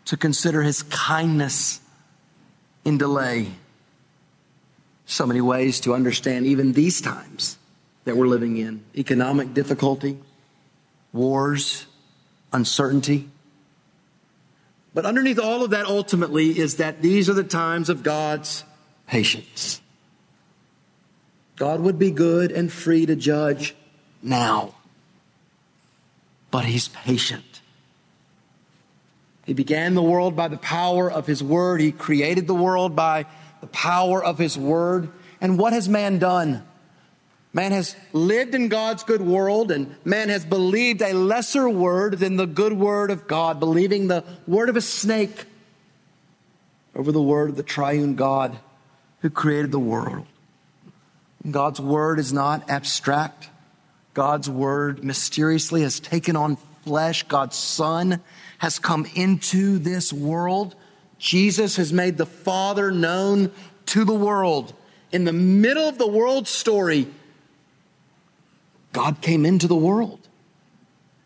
to 0.05 0.17
consider 0.17 0.63
his 0.63 0.85
kindness 0.85 1.81
in 2.85 2.99
delay. 2.99 3.49
So 5.07 5.27
many 5.27 5.41
ways 5.41 5.81
to 5.81 5.93
understand 5.93 6.47
even 6.47 6.73
these 6.73 7.01
times 7.01 7.59
that 8.05 8.17
we're 8.17 8.29
living 8.29 8.59
in 8.59 8.85
economic 8.97 9.55
difficulty, 9.55 10.17
wars, 11.13 11.87
uncertainty. 12.53 13.29
But 14.95 15.05
underneath 15.05 15.41
all 15.41 15.65
of 15.65 15.71
that, 15.71 15.87
ultimately, 15.87 16.57
is 16.57 16.77
that 16.77 17.03
these 17.03 17.29
are 17.29 17.35
the 17.35 17.43
times 17.43 17.89
of 17.89 18.05
God's 18.05 18.63
patience. 19.09 19.81
God 21.57 21.81
would 21.81 21.99
be 21.99 22.13
good 22.13 22.53
and 22.53 22.71
free 22.71 23.05
to 23.07 23.17
judge 23.17 23.75
now, 24.23 24.77
but 26.53 26.67
He's 26.67 26.87
patient. 26.87 27.50
He 29.51 29.55
began 29.55 29.97
the 29.97 30.03
world 30.03 30.37
by 30.37 30.47
the 30.47 30.57
power 30.57 31.11
of 31.11 31.27
His 31.27 31.43
Word, 31.43 31.81
He 31.81 31.91
created 31.91 32.47
the 32.47 32.55
world 32.55 32.95
by 32.95 33.27
the 33.61 33.67
power 33.67 34.23
of 34.23 34.39
His 34.39 34.57
Word. 34.57 35.11
And 35.41 35.59
what 35.59 35.73
has 35.73 35.89
man 35.89 36.21
done? 36.21 36.65
Man 37.53 37.73
has 37.73 37.97
lived 38.13 38.55
in 38.55 38.69
God's 38.69 39.03
good 39.03 39.21
world 39.21 39.73
and 39.73 39.97
man 40.05 40.29
has 40.29 40.45
believed 40.45 41.03
a 41.03 41.15
lesser 41.15 41.69
word 41.69 42.19
than 42.21 42.37
the 42.37 42.47
good 42.47 42.75
word 42.75 43.11
of 43.11 43.27
God, 43.27 43.59
believing 43.59 44.07
the 44.07 44.23
word 44.47 44.69
of 44.69 44.77
a 44.77 44.81
snake 44.81 45.47
over 46.95 47.11
the 47.11 47.21
word 47.21 47.51
of 47.51 47.57
the 47.57 47.65
triune 47.65 48.15
God 48.15 48.57
who 49.19 49.31
created 49.31 49.73
the 49.73 49.81
world. 49.81 50.27
God's 51.51 51.81
word 51.81 52.21
is 52.21 52.33
not 52.33 52.71
abstract. 52.71 53.49
God's 54.15 54.49
word 54.49 55.03
mysteriously 55.03 55.83
has 55.83 55.99
taken 55.99 56.37
on 56.37 56.57
flesh. 56.85 57.25
God's 57.25 57.57
son 57.57 58.21
has 58.61 58.79
come 58.79 59.07
into 59.15 59.79
this 59.79 60.13
world. 60.13 60.75
Jesus 61.19 61.77
has 61.77 61.95
made 61.95 62.19
the 62.19 62.27
Father 62.27 62.91
known 62.91 63.51
to 63.87 64.05
the 64.05 64.15
world. 64.15 64.75
In 65.11 65.25
the 65.25 65.33
middle 65.33 65.89
of 65.89 65.97
the 65.97 66.07
world 66.07 66.47
story, 66.47 67.09
God 68.93 69.23
came 69.23 69.47
into 69.47 69.67
the 69.67 69.75
world. 69.75 70.29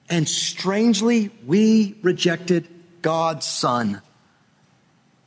And 0.08 0.28
strangely, 0.28 1.30
we 1.44 1.96
rejected 2.02 2.68
God's 3.02 3.46
Son. 3.48 4.00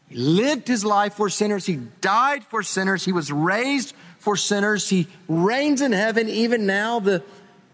He 0.08 0.15
lived 0.15 0.70
his 0.70 0.86
life 0.86 1.15
for 1.15 1.30
sinners. 1.30 1.65
He 1.65 1.76
died 1.76 2.46
for 2.46 2.63
sinners. 2.63 3.04
He 3.04 3.12
was 3.12 3.34
raised 3.34 3.93
for 4.20 4.38
sinners. 4.38 4.88
He 4.89 5.08
reigns 5.28 5.82
in 5.82 5.91
heaven 5.91 6.30
even 6.30 6.65
now. 6.65 7.02
The 7.02 7.22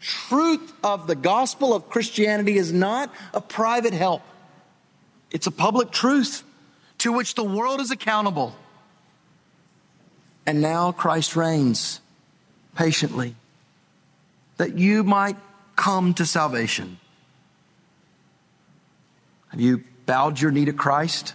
truth 0.03 0.73
of 0.83 1.07
the 1.07 1.15
gospel 1.15 1.73
of 1.73 1.89
Christianity 1.89 2.57
is 2.57 2.73
not 2.73 3.11
a 3.33 3.39
private 3.39 3.93
help. 3.93 4.21
It's 5.31 5.47
a 5.47 5.51
public 5.51 5.91
truth 5.91 6.43
to 6.99 7.13
which 7.13 7.35
the 7.35 7.43
world 7.43 7.79
is 7.79 7.89
accountable. 7.89 8.53
And 10.45 10.61
now 10.61 10.91
Christ 10.91 11.35
reigns 11.37 12.01
patiently 12.75 13.35
that 14.57 14.77
you 14.77 15.03
might 15.03 15.37
come 15.77 16.13
to 16.15 16.25
salvation. 16.25 16.99
Have 19.49 19.61
you 19.61 19.83
bowed 20.05 20.39
your 20.39 20.51
knee 20.51 20.65
to 20.65 20.73
Christ? 20.73 21.33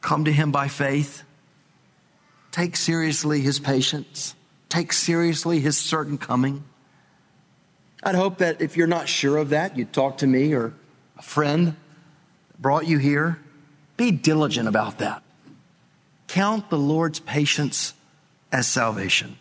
Come 0.00 0.24
to 0.24 0.32
Him 0.32 0.50
by 0.50 0.68
faith. 0.68 1.24
Take 2.52 2.74
seriously 2.74 3.40
His 3.40 3.60
patience. 3.60 4.34
Take 4.70 4.92
seriously 4.94 5.60
His 5.60 5.76
certain 5.76 6.16
coming. 6.16 6.64
I'd 8.02 8.14
hope 8.14 8.38
that 8.38 8.60
if 8.60 8.76
you're 8.76 8.86
not 8.86 9.08
sure 9.08 9.36
of 9.36 9.50
that, 9.50 9.76
you'd 9.76 9.92
talk 9.92 10.18
to 10.18 10.26
me 10.26 10.54
or 10.54 10.72
a 11.18 11.22
friend 11.22 11.76
brought 12.58 12.86
you 12.86 12.98
here. 12.98 13.38
Be 13.96 14.10
diligent 14.10 14.68
about 14.68 14.98
that. 14.98 15.22
Count 16.28 16.70
the 16.70 16.78
Lord's 16.78 17.20
patience 17.20 17.92
as 18.52 18.66
salvation. 18.66 19.36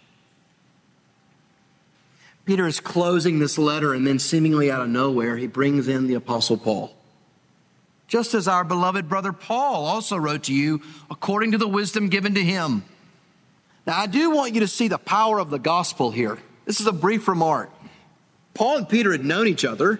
Peter 2.45 2.65
is 2.65 2.79
closing 2.79 3.37
this 3.37 3.59
letter, 3.59 3.93
and 3.93 4.07
then 4.07 4.17
seemingly 4.17 4.71
out 4.71 4.81
of 4.81 4.89
nowhere, 4.89 5.37
he 5.37 5.45
brings 5.45 5.87
in 5.87 6.07
the 6.07 6.15
Apostle 6.15 6.57
Paul. 6.57 6.95
Just 8.07 8.33
as 8.33 8.47
our 8.47 8.63
beloved 8.63 9.07
brother 9.07 9.31
Paul 9.31 9.85
also 9.85 10.17
wrote 10.17 10.45
to 10.45 10.53
you 10.53 10.81
according 11.11 11.51
to 11.51 11.59
the 11.59 11.67
wisdom 11.67 12.09
given 12.09 12.33
to 12.33 12.43
him. 12.43 12.83
Now, 13.85 13.99
I 13.99 14.07
do 14.07 14.31
want 14.31 14.55
you 14.55 14.61
to 14.61 14.67
see 14.67 14.87
the 14.87 14.97
power 14.97 15.37
of 15.37 15.51
the 15.51 15.59
gospel 15.59 16.09
here. 16.09 16.39
This 16.65 16.81
is 16.81 16.87
a 16.87 16.91
brief 16.91 17.27
remark. 17.27 17.69
Paul 18.53 18.77
and 18.77 18.89
Peter 18.89 19.11
had 19.11 19.23
known 19.23 19.47
each 19.47 19.65
other, 19.65 19.99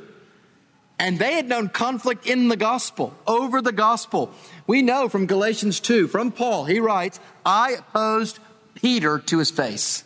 and 0.97 1.17
they 1.17 1.33
had 1.33 1.47
known 1.47 1.69
conflict 1.69 2.27
in 2.27 2.49
the 2.49 2.57
gospel, 2.57 3.13
over 3.25 3.61
the 3.61 3.71
gospel. 3.71 4.31
We 4.67 4.81
know 4.81 5.07
from 5.07 5.27
Galatians 5.27 5.79
2, 5.79 6.07
from 6.07 6.31
Paul, 6.31 6.65
he 6.65 6.79
writes, 6.79 7.19
I 7.45 7.77
opposed 7.79 8.39
Peter 8.75 9.19
to 9.19 9.39
his 9.39 9.51
face. 9.51 10.03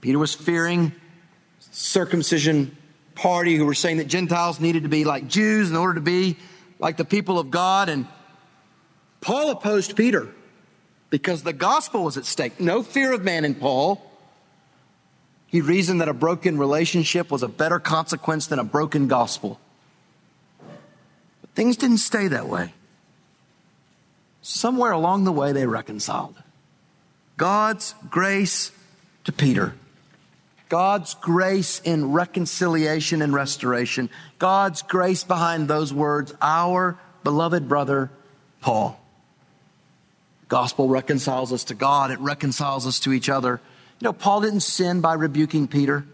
Peter 0.00 0.18
was 0.18 0.34
fearing 0.34 0.92
circumcision 1.58 2.76
party 3.14 3.56
who 3.56 3.64
were 3.64 3.74
saying 3.74 3.96
that 3.96 4.08
Gentiles 4.08 4.60
needed 4.60 4.84
to 4.84 4.88
be 4.88 5.04
like 5.04 5.26
Jews 5.26 5.70
in 5.70 5.76
order 5.76 5.94
to 5.94 6.00
be 6.00 6.36
like 6.78 6.96
the 6.96 7.04
people 7.04 7.38
of 7.38 7.50
God. 7.50 7.88
And 7.88 8.06
Paul 9.20 9.50
opposed 9.50 9.96
Peter 9.96 10.28
because 11.10 11.42
the 11.42 11.52
gospel 11.52 12.04
was 12.04 12.16
at 12.16 12.24
stake. 12.24 12.60
No 12.60 12.82
fear 12.82 13.12
of 13.12 13.24
man 13.24 13.44
in 13.44 13.54
Paul. 13.54 14.02
He 15.46 15.60
reasoned 15.60 16.00
that 16.00 16.08
a 16.08 16.14
broken 16.14 16.58
relationship 16.58 17.30
was 17.30 17.42
a 17.42 17.48
better 17.48 17.78
consequence 17.78 18.46
than 18.46 18.58
a 18.58 18.64
broken 18.64 19.08
gospel. 19.08 19.60
But 21.40 21.50
things 21.54 21.76
didn't 21.76 21.98
stay 21.98 22.28
that 22.28 22.48
way. 22.48 22.72
Somewhere 24.42 24.92
along 24.92 25.24
the 25.24 25.32
way, 25.32 25.52
they 25.52 25.66
reconciled. 25.66 26.34
God's 27.36 27.94
grace 28.10 28.72
to 29.24 29.32
Peter 29.32 29.74
God's 30.68 31.14
grace 31.14 31.80
in 31.84 32.12
reconciliation 32.12 33.22
and 33.22 33.32
restoration. 33.32 34.10
God's 34.38 34.82
grace 34.82 35.22
behind 35.22 35.68
those 35.68 35.94
words, 35.94 36.34
our 36.42 36.98
beloved 37.22 37.68
brother, 37.68 38.10
Paul. 38.60 39.00
Gospel 40.48 40.88
reconciles 40.88 41.52
us 41.52 41.64
to 41.64 41.74
God. 41.74 42.10
It 42.10 42.18
reconciles 42.18 42.86
us 42.86 43.00
to 43.00 43.12
each 43.12 43.28
other. 43.28 43.60
You 44.00 44.06
know, 44.06 44.12
Paul 44.12 44.42
didn't 44.42 44.60
sin 44.60 45.00
by 45.00 45.14
rebuking 45.14 45.68
Peter, 45.68 46.04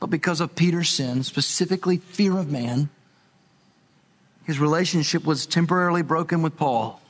but 0.00 0.08
because 0.08 0.40
of 0.40 0.54
Peter's 0.54 0.88
sin, 0.88 1.22
specifically 1.24 1.96
fear 1.98 2.38
of 2.38 2.50
man, 2.50 2.88
his 4.44 4.58
relationship 4.58 5.24
was 5.24 5.46
temporarily 5.46 6.02
broken 6.02 6.42
with 6.42 6.56
Paul. 6.56 7.00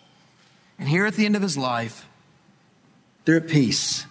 And 0.79 0.89
here 0.89 1.07
at 1.07 1.15
the 1.15 1.27
end 1.27 1.37
of 1.37 1.43
his 1.43 1.57
life, 1.57 2.07
they're 3.25 3.37
at 3.37 3.49
peace 3.49 4.07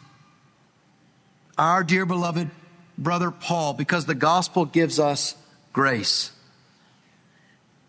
our 1.58 1.84
dear 1.84 2.06
beloved 2.06 2.50
brother 2.98 3.32
Paul 3.32 3.74
because 3.74 4.06
the 4.06 4.16
gospel 4.16 4.66
gives 4.66 5.00
us 5.00 5.36
grace. 5.74 6.32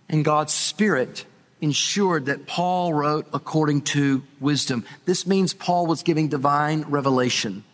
And 0.08 0.24
God's 0.24 0.54
Spirit 0.54 1.26
ensured 1.60 2.26
that 2.26 2.46
Paul 2.46 2.94
wrote 2.94 3.26
according 3.34 3.82
to 3.82 4.22
wisdom. 4.40 4.84
This 5.04 5.26
means 5.26 5.52
Paul 5.52 5.86
was 5.86 6.02
giving 6.02 6.28
divine 6.28 6.82
revelation 6.82 7.64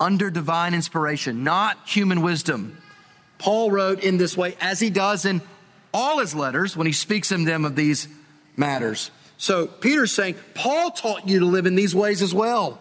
under 0.00 0.30
divine 0.30 0.74
inspiration, 0.74 1.44
not 1.44 1.78
human 1.86 2.22
wisdom. 2.22 2.78
Paul 3.38 3.70
wrote 3.70 4.02
in 4.02 4.16
this 4.16 4.36
way, 4.36 4.56
as 4.60 4.80
he 4.80 4.90
does 4.90 5.24
in 5.24 5.42
all 5.92 6.18
his 6.18 6.34
letters 6.34 6.76
when 6.76 6.86
he 6.86 6.92
speaks 6.92 7.30
in 7.30 7.44
them 7.44 7.64
of 7.64 7.76
these 7.76 8.08
matters. 8.56 9.10
So 9.36 9.66
Peter's 9.66 10.12
saying, 10.12 10.36
Paul 10.54 10.90
taught 10.90 11.28
you 11.28 11.40
to 11.40 11.46
live 11.46 11.66
in 11.66 11.74
these 11.74 11.94
ways 11.94 12.22
as 12.22 12.34
well. 12.34 12.80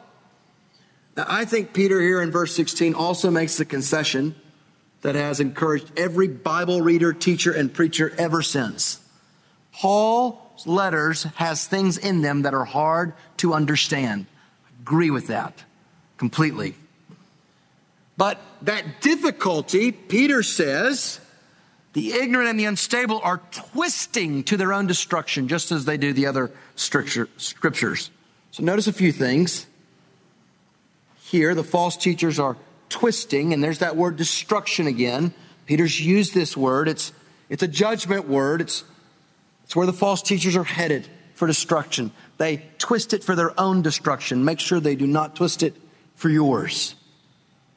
Now, 1.15 1.25
I 1.27 1.45
think 1.45 1.73
Peter 1.73 2.01
here 2.01 2.21
in 2.21 2.31
verse 2.31 2.55
16 2.55 2.95
also 2.95 3.29
makes 3.29 3.57
the 3.57 3.65
concession 3.65 4.35
that 5.01 5.15
has 5.15 5.39
encouraged 5.39 5.91
every 5.97 6.27
Bible 6.27 6.81
reader, 6.81 7.13
teacher, 7.13 7.51
and 7.51 7.73
preacher 7.73 8.13
ever 8.17 8.41
since. 8.41 8.99
Paul's 9.73 10.65
letters 10.65 11.23
has 11.35 11.67
things 11.67 11.97
in 11.97 12.21
them 12.21 12.43
that 12.43 12.53
are 12.53 12.65
hard 12.65 13.13
to 13.37 13.53
understand. 13.53 14.25
I 14.65 14.81
Agree 14.81 15.11
with 15.11 15.27
that 15.27 15.63
completely. 16.17 16.75
But 18.17 18.39
that 18.61 19.01
difficulty, 19.01 19.91
Peter 19.91 20.43
says, 20.43 21.19
The 21.93 22.13
ignorant 22.13 22.49
and 22.49 22.59
the 22.59 22.65
unstable 22.65 23.19
are 23.23 23.41
twisting 23.51 24.43
to 24.45 24.57
their 24.57 24.73
own 24.73 24.87
destruction, 24.87 25.47
just 25.47 25.71
as 25.71 25.85
they 25.85 25.97
do 25.97 26.13
the 26.13 26.27
other 26.27 26.51
scriptures. 26.75 28.11
So 28.51 28.63
notice 28.63 28.87
a 28.87 28.93
few 28.93 29.11
things. 29.11 29.65
Here, 31.23 31.55
the 31.55 31.63
false 31.63 31.97
teachers 31.97 32.39
are 32.39 32.55
twisting, 32.89 33.53
and 33.53 33.63
there's 33.63 33.79
that 33.79 33.95
word 33.95 34.17
destruction 34.17 34.85
again. 34.85 35.33
Peter's 35.65 35.99
used 35.99 36.35
this 36.35 36.55
word. 36.55 36.87
It's, 36.87 37.11
it's 37.49 37.63
a 37.63 37.67
judgment 37.67 38.27
word. 38.27 38.61
It's, 38.61 38.83
it's 39.63 39.75
where 39.75 39.87
the 39.87 39.93
false 39.93 40.21
teachers 40.21 40.55
are 40.55 40.63
headed 40.63 41.07
for 41.33 41.47
destruction. 41.47 42.11
They 42.37 42.63
twist 42.77 43.13
it 43.13 43.23
for 43.23 43.35
their 43.35 43.59
own 43.59 43.81
destruction. 43.81 44.45
Make 44.45 44.59
sure 44.59 44.79
they 44.79 44.95
do 44.95 45.07
not 45.07 45.35
twist 45.35 45.63
it 45.63 45.75
for 46.15 46.29
yours. 46.29 46.93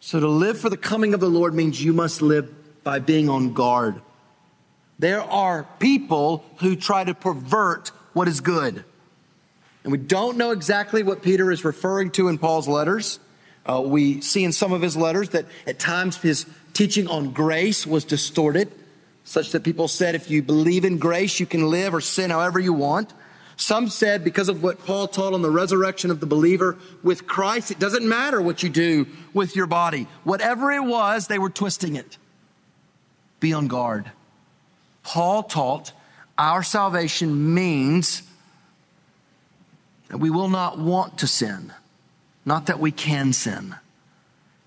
So 0.07 0.21
to 0.21 0.29
live 0.29 0.61
for 0.61 0.71
the 0.71 0.77
coming 0.77 1.15
of 1.15 1.19
the 1.19 1.29
Lord 1.29 1.53
means 1.53 1.83
you 1.83 1.93
must 1.93 2.23
live 2.23 2.49
by 2.85 3.01
being 3.01 3.29
on 3.29 3.55
guard. 3.55 4.01
There 5.01 5.21
are 5.21 5.67
people 5.81 6.45
who 6.59 6.77
try 6.77 7.03
to 7.03 7.13
pervert 7.13 7.89
what 8.13 8.29
is 8.29 8.41
good. 8.41 8.85
And 9.83 9.91
we 9.91 9.99
don't 9.99 10.37
know 10.37 10.53
exactly 10.53 11.03
what 11.03 11.23
Peter 11.23 11.51
is 11.51 11.65
referring 11.65 12.13
to 12.13 12.29
in 12.29 12.39
Paul's 12.39 12.69
letters. 12.69 13.19
Uh, 13.69 13.83
we 13.85 14.21
see 14.21 14.45
in 14.45 14.53
some 14.53 14.73
of 14.73 14.81
his 14.81 14.97
letters 14.97 15.31
that 15.31 15.47
at 15.67 15.81
times 15.81 16.17
his 16.19 16.47
teaching 16.73 17.09
on 17.09 17.33
grace 17.33 17.85
was 17.85 18.05
distorted, 18.05 18.71
such 19.25 19.51
that 19.51 19.65
people 19.65 19.89
said 19.89 20.15
if 20.15 20.31
you 20.31 20.41
believe 20.41 20.85
in 20.85 20.99
grace, 20.99 21.41
you 21.41 21.47
can 21.47 21.69
live 21.69 21.93
or 21.93 22.01
sin 22.01 22.31
however 22.31 22.61
you 22.61 22.73
want. 22.73 23.13
Some 23.57 23.89
said 23.89 24.23
because 24.23 24.51
of 24.51 24.63
what 24.63 24.85
Paul 24.85 25.09
taught 25.09 25.33
on 25.33 25.41
the 25.41 25.51
resurrection 25.51 26.11
of 26.11 26.21
the 26.21 26.27
believer 26.27 26.77
with 27.03 27.27
Christ, 27.27 27.71
it 27.71 27.79
doesn't 27.79 28.07
matter 28.07 28.41
what 28.41 28.63
you 28.63 28.69
do 28.69 29.07
with 29.33 29.57
your 29.57 29.67
body. 29.67 30.07
Whatever 30.25 30.71
it 30.73 30.85
was, 30.85 31.27
they 31.27 31.39
were 31.39 31.51
twisting 31.51 31.97
it. 31.97 32.19
Be 33.41 33.55
on 33.55 33.67
guard. 33.67 34.11
Paul 35.03 35.43
taught 35.43 35.93
our 36.37 36.63
salvation 36.63 37.55
means 37.55 38.23
that 40.09 40.19
we 40.19 40.31
will 40.31 40.51
not 40.51 40.79
want 40.79 41.19
to 41.19 41.27
sin, 41.27 41.73
not 42.45 42.67
that 42.67 42.79
we 42.79 42.93
can 42.93 43.33
sin. 43.33 43.75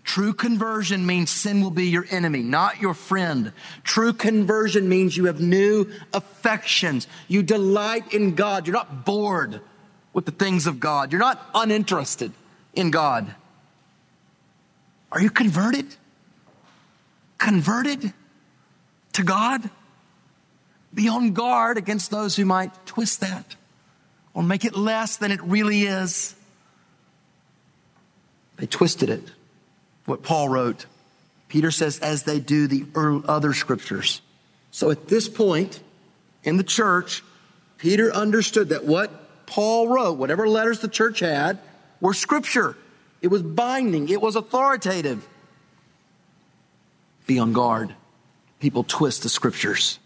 True 0.10 0.34
conversion 0.34 1.06
means 1.06 1.30
sin 1.30 1.62
will 1.62 1.70
be 1.70 1.86
your 1.86 2.08
enemy, 2.10 2.42
not 2.42 2.82
your 2.82 2.96
friend. 2.96 3.54
True 3.84 4.12
conversion 4.12 4.90
means 4.90 5.16
you 5.16 5.26
have 5.26 5.40
new 5.40 5.88
affections. 6.16 7.06
You 7.28 7.44
delight 7.44 8.12
in 8.12 8.34
God. 8.34 8.66
You're 8.66 8.76
not 8.76 9.06
bored 9.06 9.62
with 10.12 10.26
the 10.26 10.32
things 10.32 10.66
of 10.66 10.80
God. 10.80 11.12
You're 11.12 11.20
not 11.20 11.48
uninterested 11.54 12.32
in 12.74 12.90
God. 12.90 13.36
Are 15.12 15.22
you 15.22 15.30
converted? 15.30 15.96
Converted 17.38 18.12
to 19.14 19.22
God? 19.22 19.70
Be 20.92 21.08
on 21.08 21.34
guard 21.34 21.78
against 21.78 22.10
those 22.10 22.36
who 22.36 22.46
might 22.46 22.72
twist 22.88 23.22
that 23.22 23.56
or 24.34 24.42
make 24.42 24.66
it 24.66 24.76
less 24.76 25.18
than 25.18 25.32
it 25.32 25.44
really 25.44 25.84
is. 25.84 26.34
They 28.58 28.66
twisted 28.66 29.12
it 29.12 29.34
what 30.10 30.24
Paul 30.24 30.50
wrote. 30.50 30.86
Peter 31.48 31.72
says, 31.72 32.00
as 32.00 32.24
they 32.24 32.40
do 32.40 32.68
the 32.68 32.86
other 33.28 33.54
scriptures. 33.54 34.22
So 34.72 34.92
at 34.92 35.08
this 35.08 35.30
point 35.30 35.82
in 36.44 36.58
the 36.58 36.64
church, 36.64 37.24
Peter 37.78 38.14
understood 38.14 38.70
that 38.70 38.86
what 38.86 39.46
Paul 39.46 39.88
wrote, 39.88 40.14
whatever 40.18 40.48
letters 40.48 40.80
the 40.80 40.88
church 40.88 41.20
had, 41.20 41.60
were 42.02 42.14
scripture. 42.14 42.76
It 43.22 43.28
was 43.30 43.42
binding, 43.42 44.10
it 44.10 44.22
was 44.22 44.36
authoritative. 44.36 45.28
Be 47.26 47.40
on 47.40 47.54
guard. 47.54 47.96
People 48.60 48.84
twist 48.84 49.24
the 49.24 49.30
scriptures. 49.30 50.00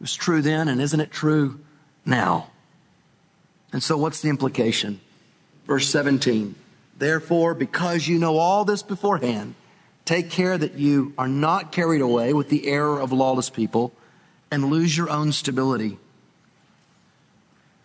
It 0.00 0.02
was 0.02 0.14
true 0.14 0.42
then, 0.42 0.68
and 0.68 0.80
isn't 0.80 1.00
it 1.00 1.10
true 1.10 1.60
now? 2.04 2.50
And 3.72 3.82
so, 3.82 3.96
what's 3.96 4.22
the 4.22 4.28
implication? 4.28 5.00
Verse 5.66 5.88
17. 5.88 6.54
Therefore, 6.98 7.54
because 7.54 8.08
you 8.08 8.18
know 8.18 8.38
all 8.38 8.64
this 8.64 8.82
beforehand, 8.82 9.54
take 10.04 10.30
care 10.30 10.56
that 10.56 10.74
you 10.74 11.12
are 11.18 11.28
not 11.28 11.72
carried 11.72 12.00
away 12.00 12.32
with 12.32 12.48
the 12.48 12.68
error 12.68 13.00
of 13.00 13.12
lawless 13.12 13.50
people 13.50 13.92
and 14.50 14.70
lose 14.70 14.96
your 14.96 15.10
own 15.10 15.32
stability. 15.32 15.98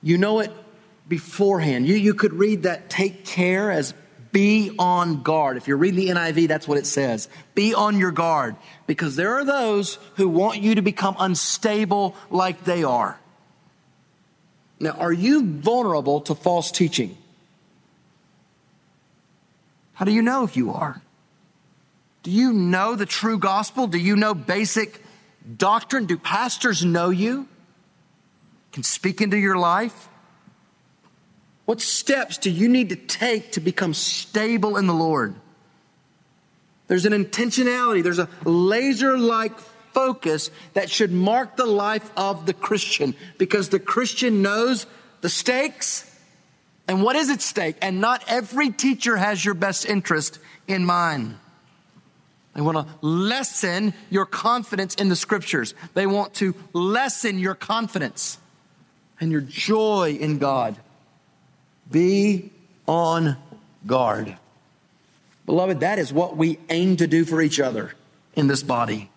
You 0.02 0.18
know 0.18 0.40
it 0.40 0.52
beforehand. 1.08 1.88
You, 1.88 1.96
you 1.96 2.14
could 2.14 2.34
read 2.34 2.64
that 2.64 2.90
take 2.90 3.26
care 3.26 3.72
as 3.72 3.94
be 4.32 4.74
on 4.80 5.24
guard. 5.24 5.58
If 5.58 5.68
you're 5.68 5.78
reading 5.78 6.00
the 6.00 6.20
NIV, 6.20 6.48
that's 6.48 6.68
what 6.68 6.78
it 6.78 6.86
says. 6.86 7.28
Be 7.54 7.74
on 7.74 7.98
your 7.98 8.12
guard 8.12 8.56
because 8.88 9.16
there 9.16 9.34
are 9.34 9.44
those 9.44 9.96
who 10.16 10.30
want 10.30 10.62
you 10.62 10.76
to 10.76 10.82
become 10.82 11.16
unstable 11.20 12.16
like 12.30 12.64
they 12.64 12.84
are. 12.84 13.20
Now, 14.80 14.92
are 14.92 15.12
you 15.12 15.46
vulnerable 15.46 16.22
to 16.22 16.36
false 16.36 16.72
teaching? 16.72 17.18
How 20.02 20.06
do 20.06 20.14
you 20.14 20.24
know 20.24 20.44
if 20.44 20.58
you 20.58 20.72
are? 20.72 21.00
Do 22.24 22.32
you 22.32 22.54
know 22.54 22.96
the 22.96 23.06
true 23.06 23.38
gospel? 23.38 23.86
Do 23.86 24.00
you 24.00 24.16
know 24.16 24.34
basic 24.34 25.00
doctrine? 25.58 26.08
Do 26.08 26.18
pastors 26.18 26.84
know 26.84 27.12
you? 27.12 27.48
Can 28.72 28.82
speak 28.82 29.22
into 29.22 29.38
your 29.38 29.58
life? 29.58 30.10
What 31.66 31.82
steps 31.82 32.40
do 32.40 32.50
you 32.50 32.68
need 32.68 32.90
to 32.90 32.96
take 32.96 33.52
to 33.52 33.60
become 33.60 33.94
stable 33.94 34.76
in 34.76 34.88
the 34.88 34.94
Lord? 34.96 35.36
There's 36.88 37.06
an 37.06 37.14
intentionality, 37.14 38.02
there's 38.02 38.18
a 38.18 38.28
laser 38.44 39.20
like 39.20 39.60
focus 39.94 40.50
that 40.74 40.90
should 40.90 41.12
mark 41.12 41.58
the 41.58 41.68
life 41.68 42.10
of 42.18 42.48
the 42.48 42.56
Christian 42.56 43.14
because 43.38 43.70
the 43.70 43.80
Christian 43.80 44.42
knows 44.42 44.88
the 45.22 45.30
stakes 45.30 46.11
and 46.88 47.04
what 47.04 47.16
is 47.16 47.30
at 47.30 47.42
stake? 47.42 47.78
And 47.82 48.02
not 48.02 48.24
every 48.28 48.70
teacher 48.70 49.16
has 49.16 49.44
your 49.44 49.54
best 49.54 49.86
interest 49.86 50.40
in 50.68 50.86
mind. 50.86 51.38
They 52.54 52.62
want 52.62 52.86
to 52.86 52.94
lessen 53.06 53.94
your 54.10 54.26
confidence 54.26 54.96
in 54.96 55.08
the 55.08 55.16
scriptures. 55.16 55.74
They 55.94 56.06
want 56.06 56.34
to 56.36 56.54
lessen 56.74 57.40
your 57.40 57.56
confidence 57.56 58.38
and 59.22 59.32
your 59.32 59.42
joy 59.42 60.18
in 60.20 60.38
God. 60.38 60.76
Be 61.90 62.52
on 62.88 63.38
guard. 63.86 64.36
Beloved, 65.46 65.80
that 65.80 65.98
is 65.98 66.12
what 66.12 66.36
we 66.36 66.60
aim 66.70 66.98
to 66.98 67.08
do 67.08 67.24
for 67.24 67.42
each 67.42 67.60
other 67.60 67.94
in 68.36 68.48
this 68.48 68.64
body. 68.64 69.10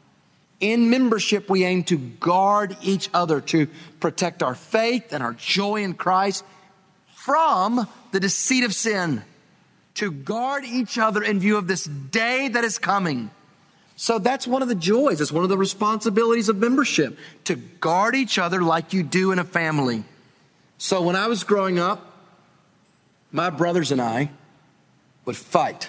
In 0.61 0.91
membership, 0.91 1.51
we 1.51 1.65
aim 1.65 1.83
to 1.85 1.99
guard 1.99 2.77
each 2.83 3.11
other, 3.13 3.41
to 3.43 3.67
protect 4.01 4.43
our 4.43 4.55
faith 4.55 5.13
and 5.13 5.23
our 5.23 5.33
joy 5.33 5.83
in 5.83 5.95
Christ, 5.95 6.45
from 7.25 7.89
the 8.13 8.21
deceit 8.21 8.65
of 8.65 8.75
sin, 8.75 9.23
to 9.95 10.11
guard 10.11 10.63
each 10.67 10.99
other 10.99 11.23
in 11.23 11.41
view 11.41 11.57
of 11.57 11.67
this 11.67 11.85
day 11.85 12.49
that 12.49 12.65
is 12.65 12.79
coming. 12.79 13.31
So 13.97 14.19
that's 14.19 14.47
one 14.47 14.61
of 14.61 14.69
the 14.69 14.75
joys, 14.75 15.23
it's 15.23 15.33
one 15.33 15.43
of 15.43 15.49
the 15.49 15.57
responsibilities 15.57 16.51
of 16.51 16.59
membership 16.59 17.17
to 17.45 17.55
guard 17.55 18.15
each 18.15 18.39
other 18.39 18.61
like 18.61 18.93
you 18.93 19.03
do 19.03 19.33
in 19.33 19.39
a 19.39 19.45
family. 19.45 20.05
So 20.77 21.01
when 21.01 21.17
I 21.17 21.29
was 21.29 21.45
growing 21.45 21.79
up, 21.79 22.13
my 23.33 23.49
brothers 23.49 23.91
and 23.91 24.03
I 24.03 24.31
would 25.25 25.37
fight. 25.37 25.89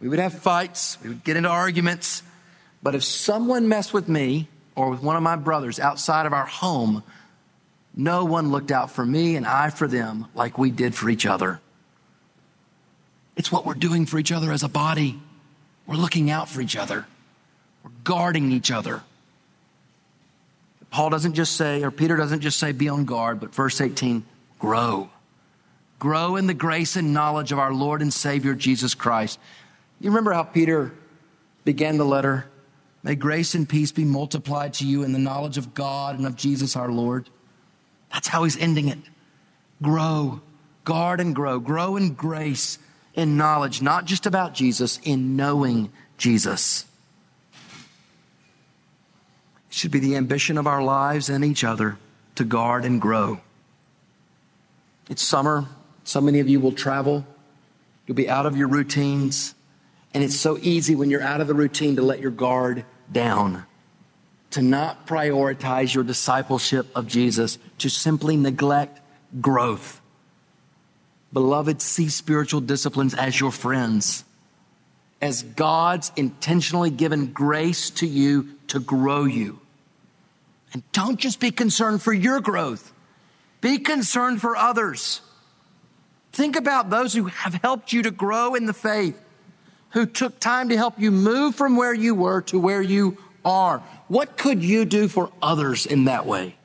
We 0.00 0.08
would 0.08 0.18
have 0.18 0.34
fights, 0.34 0.98
we 1.04 1.10
would 1.10 1.22
get 1.22 1.36
into 1.36 1.50
arguments. 1.50 2.24
But 2.82 2.96
if 2.96 3.04
someone 3.04 3.68
messed 3.68 3.94
with 3.94 4.08
me 4.08 4.48
or 4.74 4.90
with 4.90 5.04
one 5.04 5.14
of 5.14 5.22
my 5.22 5.36
brothers 5.36 5.78
outside 5.78 6.26
of 6.26 6.32
our 6.32 6.46
home, 6.46 7.04
no 7.94 8.24
one 8.24 8.50
looked 8.50 8.70
out 8.70 8.90
for 8.90 9.04
me 9.04 9.36
and 9.36 9.46
I 9.46 9.70
for 9.70 9.86
them 9.86 10.26
like 10.34 10.58
we 10.58 10.70
did 10.70 10.94
for 10.94 11.10
each 11.10 11.26
other. 11.26 11.60
It's 13.36 13.50
what 13.50 13.64
we're 13.64 13.74
doing 13.74 14.06
for 14.06 14.18
each 14.18 14.32
other 14.32 14.52
as 14.52 14.62
a 14.62 14.68
body. 14.68 15.20
We're 15.86 15.96
looking 15.96 16.30
out 16.30 16.48
for 16.48 16.60
each 16.60 16.76
other. 16.76 17.06
We're 17.82 17.90
guarding 18.04 18.52
each 18.52 18.70
other. 18.70 19.02
Paul 20.90 21.10
doesn't 21.10 21.34
just 21.34 21.56
say, 21.56 21.82
or 21.82 21.90
Peter 21.90 22.16
doesn't 22.16 22.40
just 22.40 22.58
say, 22.58 22.72
be 22.72 22.88
on 22.88 23.06
guard, 23.06 23.40
but 23.40 23.54
verse 23.54 23.80
18, 23.80 24.24
grow. 24.58 25.08
Grow 25.98 26.36
in 26.36 26.46
the 26.46 26.54
grace 26.54 26.96
and 26.96 27.14
knowledge 27.14 27.52
of 27.52 27.58
our 27.58 27.72
Lord 27.72 28.02
and 28.02 28.12
Savior 28.12 28.54
Jesus 28.54 28.94
Christ. 28.94 29.38
You 30.00 30.10
remember 30.10 30.32
how 30.32 30.42
Peter 30.42 30.92
began 31.64 31.96
the 31.96 32.04
letter? 32.04 32.46
May 33.02 33.14
grace 33.14 33.54
and 33.54 33.68
peace 33.68 33.90
be 33.90 34.04
multiplied 34.04 34.74
to 34.74 34.86
you 34.86 35.02
in 35.02 35.12
the 35.12 35.18
knowledge 35.18 35.58
of 35.58 35.74
God 35.74 36.18
and 36.18 36.26
of 36.26 36.36
Jesus 36.36 36.76
our 36.76 36.90
Lord. 36.90 37.28
That's 38.12 38.28
how 38.28 38.44
he's 38.44 38.58
ending 38.58 38.88
it. 38.88 38.98
Grow, 39.80 40.40
guard 40.84 41.20
and 41.20 41.34
grow, 41.34 41.58
grow 41.58 41.96
in 41.96 42.14
grace, 42.14 42.78
in 43.14 43.36
knowledge, 43.36 43.82
not 43.82 44.04
just 44.04 44.26
about 44.26 44.54
Jesus, 44.54 45.00
in 45.02 45.36
knowing 45.36 45.90
Jesus. 46.18 46.84
It 49.68 49.74
should 49.74 49.90
be 49.90 49.98
the 49.98 50.16
ambition 50.16 50.58
of 50.58 50.66
our 50.66 50.82
lives 50.82 51.28
and 51.28 51.44
each 51.44 51.64
other 51.64 51.96
to 52.34 52.44
guard 52.44 52.84
and 52.84 53.00
grow. 53.00 53.40
It's 55.08 55.22
summer. 55.22 55.66
So 56.04 56.20
many 56.20 56.40
of 56.40 56.48
you 56.48 56.60
will 56.60 56.72
travel. 56.72 57.26
You'll 58.06 58.16
be 58.16 58.28
out 58.28 58.46
of 58.46 58.56
your 58.56 58.68
routines. 58.68 59.54
And 60.14 60.22
it's 60.22 60.36
so 60.36 60.58
easy 60.60 60.94
when 60.94 61.10
you're 61.10 61.22
out 61.22 61.40
of 61.40 61.46
the 61.46 61.54
routine 61.54 61.96
to 61.96 62.02
let 62.02 62.20
your 62.20 62.30
guard 62.30 62.84
down. 63.10 63.64
To 64.52 64.62
not 64.62 65.06
prioritize 65.06 65.94
your 65.94 66.04
discipleship 66.04 66.86
of 66.94 67.06
Jesus, 67.06 67.58
to 67.78 67.88
simply 67.88 68.36
neglect 68.36 69.00
growth. 69.40 70.00
Beloved, 71.32 71.80
see 71.80 72.08
spiritual 72.08 72.60
disciplines 72.60 73.14
as 73.14 73.38
your 73.38 73.50
friends, 73.50 74.24
as 75.20 75.42
God's 75.42 76.12
intentionally 76.16 76.90
given 76.90 77.32
grace 77.32 77.90
to 77.90 78.06
you 78.06 78.50
to 78.68 78.78
grow 78.78 79.24
you. 79.24 79.58
And 80.74 80.82
don't 80.92 81.18
just 81.18 81.40
be 81.40 81.50
concerned 81.50 82.02
for 82.02 82.12
your 82.12 82.40
growth, 82.40 82.92
be 83.60 83.78
concerned 83.78 84.40
for 84.40 84.56
others. 84.56 85.22
Think 86.32 86.56
about 86.56 86.90
those 86.90 87.14
who 87.14 87.24
have 87.24 87.54
helped 87.54 87.92
you 87.92 88.02
to 88.02 88.10
grow 88.10 88.54
in 88.54 88.66
the 88.66 88.72
faith, 88.72 89.20
who 89.90 90.06
took 90.06 90.40
time 90.40 90.70
to 90.70 90.76
help 90.76 90.98
you 90.98 91.10
move 91.10 91.54
from 91.54 91.76
where 91.76 91.92
you 91.94 92.14
were 92.14 92.40
to 92.42 92.58
where 92.58 92.82
you 92.82 93.18
are. 93.44 93.82
What 94.08 94.36
could 94.36 94.62
you 94.62 94.84
do 94.84 95.08
for 95.08 95.30
others 95.40 95.86
in 95.86 96.04
that 96.04 96.26
way? 96.26 96.56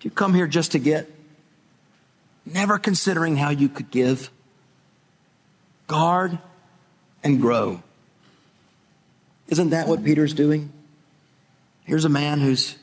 Do 0.00 0.08
you 0.08 0.10
come 0.10 0.34
here 0.34 0.46
just 0.46 0.72
to 0.72 0.78
get? 0.78 1.10
Never 2.44 2.78
considering 2.78 3.36
how 3.36 3.50
you 3.50 3.68
could 3.68 3.90
give. 3.90 4.30
Guard 5.86 6.38
and 7.24 7.40
grow. 7.40 7.82
Isn't 9.48 9.70
that 9.70 9.88
what 9.88 10.04
Peter's 10.04 10.34
doing? 10.34 10.72
Here's 11.84 12.04
a 12.04 12.10
man 12.10 12.40
who's 12.40 12.76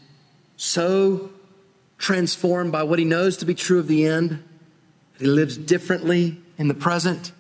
so 0.55 1.29
transformed 1.97 2.71
by 2.71 2.83
what 2.83 2.99
he 2.99 3.05
knows 3.05 3.37
to 3.37 3.45
be 3.45 3.53
true 3.53 3.79
of 3.79 3.87
the 3.87 4.05
end, 4.05 4.43
that 5.17 5.25
he 5.25 5.27
lives 5.27 5.57
differently 5.57 6.37
in 6.57 6.67
the 6.67 6.73
present, 6.73 7.31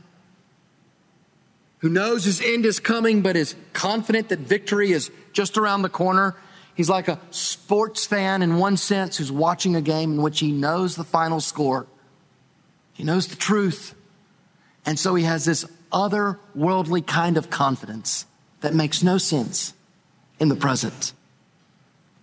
who 1.83 1.89
knows 1.89 2.23
his 2.23 2.39
end 2.39 2.65
is 2.65 2.79
coming, 2.79 3.21
but 3.21 3.35
is 3.35 3.55
confident 3.73 4.29
that 4.29 4.39
victory 4.39 4.93
is 4.93 5.11
just 5.33 5.57
around 5.57 5.81
the 5.81 5.89
corner. 5.89 6.33
He's 6.75 6.89
like 6.89 7.09
a 7.09 7.19
sports 7.29 8.05
fan 8.05 8.41
in 8.41 8.57
one 8.57 8.77
sense 8.77 9.17
who's 9.17 9.33
watching 9.33 9.75
a 9.75 9.81
game 9.81 10.13
in 10.13 10.21
which 10.21 10.39
he 10.39 10.53
knows 10.53 10.95
the 10.95 11.03
final 11.03 11.41
score. 11.41 11.85
He 12.93 13.03
knows 13.03 13.27
the 13.27 13.35
truth. 13.35 13.95
And 14.85 14.97
so 14.97 15.13
he 15.15 15.25
has 15.25 15.43
this 15.43 15.65
otherworldly 15.91 17.05
kind 17.05 17.35
of 17.35 17.49
confidence 17.49 18.27
that 18.61 18.73
makes 18.73 19.03
no 19.03 19.17
sense 19.17 19.73
in 20.39 20.47
the 20.47 20.55
present. 20.55 21.11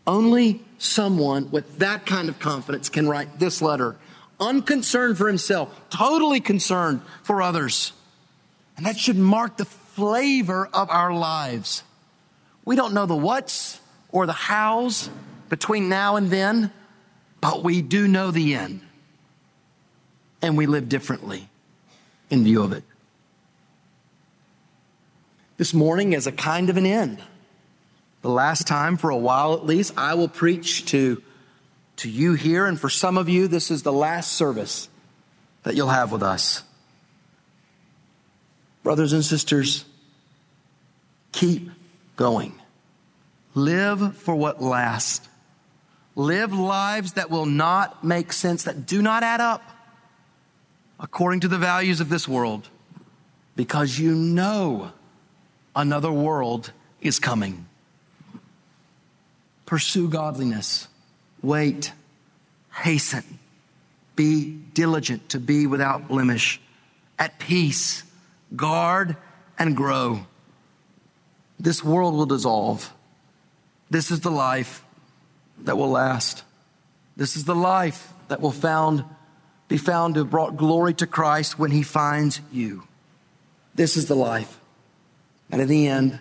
Only 0.06 0.64
someone 0.78 1.50
with 1.50 1.80
that 1.80 2.06
kind 2.06 2.30
of 2.30 2.38
confidence 2.38 2.88
can 2.88 3.06
write 3.06 3.38
this 3.38 3.60
letter, 3.60 3.96
unconcerned 4.40 5.18
for 5.18 5.28
himself, 5.28 5.78
totally 5.90 6.40
concerned 6.40 7.02
for 7.22 7.42
others. 7.42 7.92
And 8.80 8.86
that 8.86 8.98
should 8.98 9.18
mark 9.18 9.58
the 9.58 9.66
flavor 9.66 10.66
of 10.72 10.88
our 10.88 11.12
lives. 11.12 11.82
We 12.64 12.76
don't 12.76 12.94
know 12.94 13.04
the 13.04 13.14
what's 13.14 13.78
or 14.10 14.24
the 14.24 14.32
how's 14.32 15.10
between 15.50 15.90
now 15.90 16.16
and 16.16 16.30
then, 16.30 16.72
but 17.42 17.62
we 17.62 17.82
do 17.82 18.08
know 18.08 18.30
the 18.30 18.54
end. 18.54 18.80
And 20.40 20.56
we 20.56 20.64
live 20.64 20.88
differently 20.88 21.46
in 22.30 22.42
view 22.42 22.62
of 22.62 22.72
it. 22.72 22.82
This 25.58 25.74
morning 25.74 26.14
is 26.14 26.26
a 26.26 26.32
kind 26.32 26.70
of 26.70 26.78
an 26.78 26.86
end 26.86 27.22
the 28.22 28.30
last 28.30 28.66
time, 28.66 28.96
for 28.96 29.10
a 29.10 29.16
while 29.18 29.52
at 29.52 29.66
least, 29.66 29.92
I 29.98 30.14
will 30.14 30.26
preach 30.26 30.86
to, 30.86 31.22
to 31.96 32.08
you 32.08 32.32
here. 32.32 32.64
And 32.64 32.80
for 32.80 32.88
some 32.88 33.18
of 33.18 33.28
you, 33.28 33.46
this 33.46 33.70
is 33.70 33.82
the 33.82 33.92
last 33.92 34.32
service 34.32 34.88
that 35.64 35.74
you'll 35.74 35.88
have 35.88 36.12
with 36.12 36.22
us. 36.22 36.62
Brothers 38.82 39.12
and 39.12 39.24
sisters, 39.24 39.84
keep 41.32 41.70
going. 42.16 42.54
Live 43.54 44.16
for 44.16 44.34
what 44.34 44.62
lasts. 44.62 45.28
Live 46.16 46.52
lives 46.52 47.14
that 47.14 47.30
will 47.30 47.46
not 47.46 48.02
make 48.04 48.32
sense, 48.32 48.64
that 48.64 48.86
do 48.86 49.02
not 49.02 49.22
add 49.22 49.40
up 49.40 49.62
according 50.98 51.40
to 51.40 51.48
the 51.48 51.58
values 51.58 52.00
of 52.00 52.08
this 52.10 52.28
world, 52.28 52.68
because 53.56 53.98
you 53.98 54.14
know 54.14 54.92
another 55.74 56.12
world 56.12 56.72
is 57.00 57.18
coming. 57.18 57.66
Pursue 59.66 60.08
godliness. 60.08 60.88
Wait. 61.42 61.92
Hasten. 62.72 63.24
Be 64.16 64.50
diligent 64.74 65.30
to 65.30 65.40
be 65.40 65.66
without 65.66 66.08
blemish. 66.08 66.60
At 67.18 67.38
peace. 67.38 68.02
Guard 68.54 69.16
and 69.58 69.76
grow. 69.76 70.26
This 71.58 71.84
world 71.84 72.14
will 72.14 72.26
dissolve. 72.26 72.92
This 73.90 74.10
is 74.10 74.20
the 74.20 74.30
life 74.30 74.84
that 75.58 75.76
will 75.76 75.90
last. 75.90 76.42
This 77.16 77.36
is 77.36 77.44
the 77.44 77.54
life 77.54 78.12
that 78.28 78.40
will 78.40 78.52
found, 78.52 79.04
be 79.68 79.76
found 79.76 80.14
to 80.14 80.20
have 80.20 80.30
brought 80.30 80.56
glory 80.56 80.94
to 80.94 81.06
Christ 81.06 81.58
when 81.58 81.70
he 81.70 81.82
finds 81.82 82.40
you. 82.50 82.84
This 83.74 83.96
is 83.96 84.06
the 84.06 84.16
life. 84.16 84.58
And 85.50 85.60
in 85.60 85.68
the 85.68 85.88
end, 85.88 86.20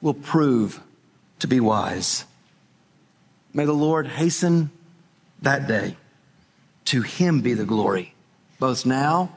will 0.00 0.14
prove 0.14 0.80
to 1.40 1.46
be 1.46 1.60
wise. 1.60 2.24
May 3.52 3.64
the 3.64 3.72
Lord 3.72 4.06
hasten 4.06 4.70
that 5.42 5.66
day. 5.66 5.96
To 6.86 7.02
him 7.02 7.40
be 7.40 7.54
the 7.54 7.64
glory, 7.64 8.14
both 8.58 8.84
now 8.84 9.32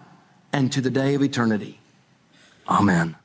and 0.54 0.72
to 0.72 0.80
the 0.80 0.89
day 0.91 1.16
of 1.16 1.24
eternity. 1.24 1.80
Amen. 2.70 3.16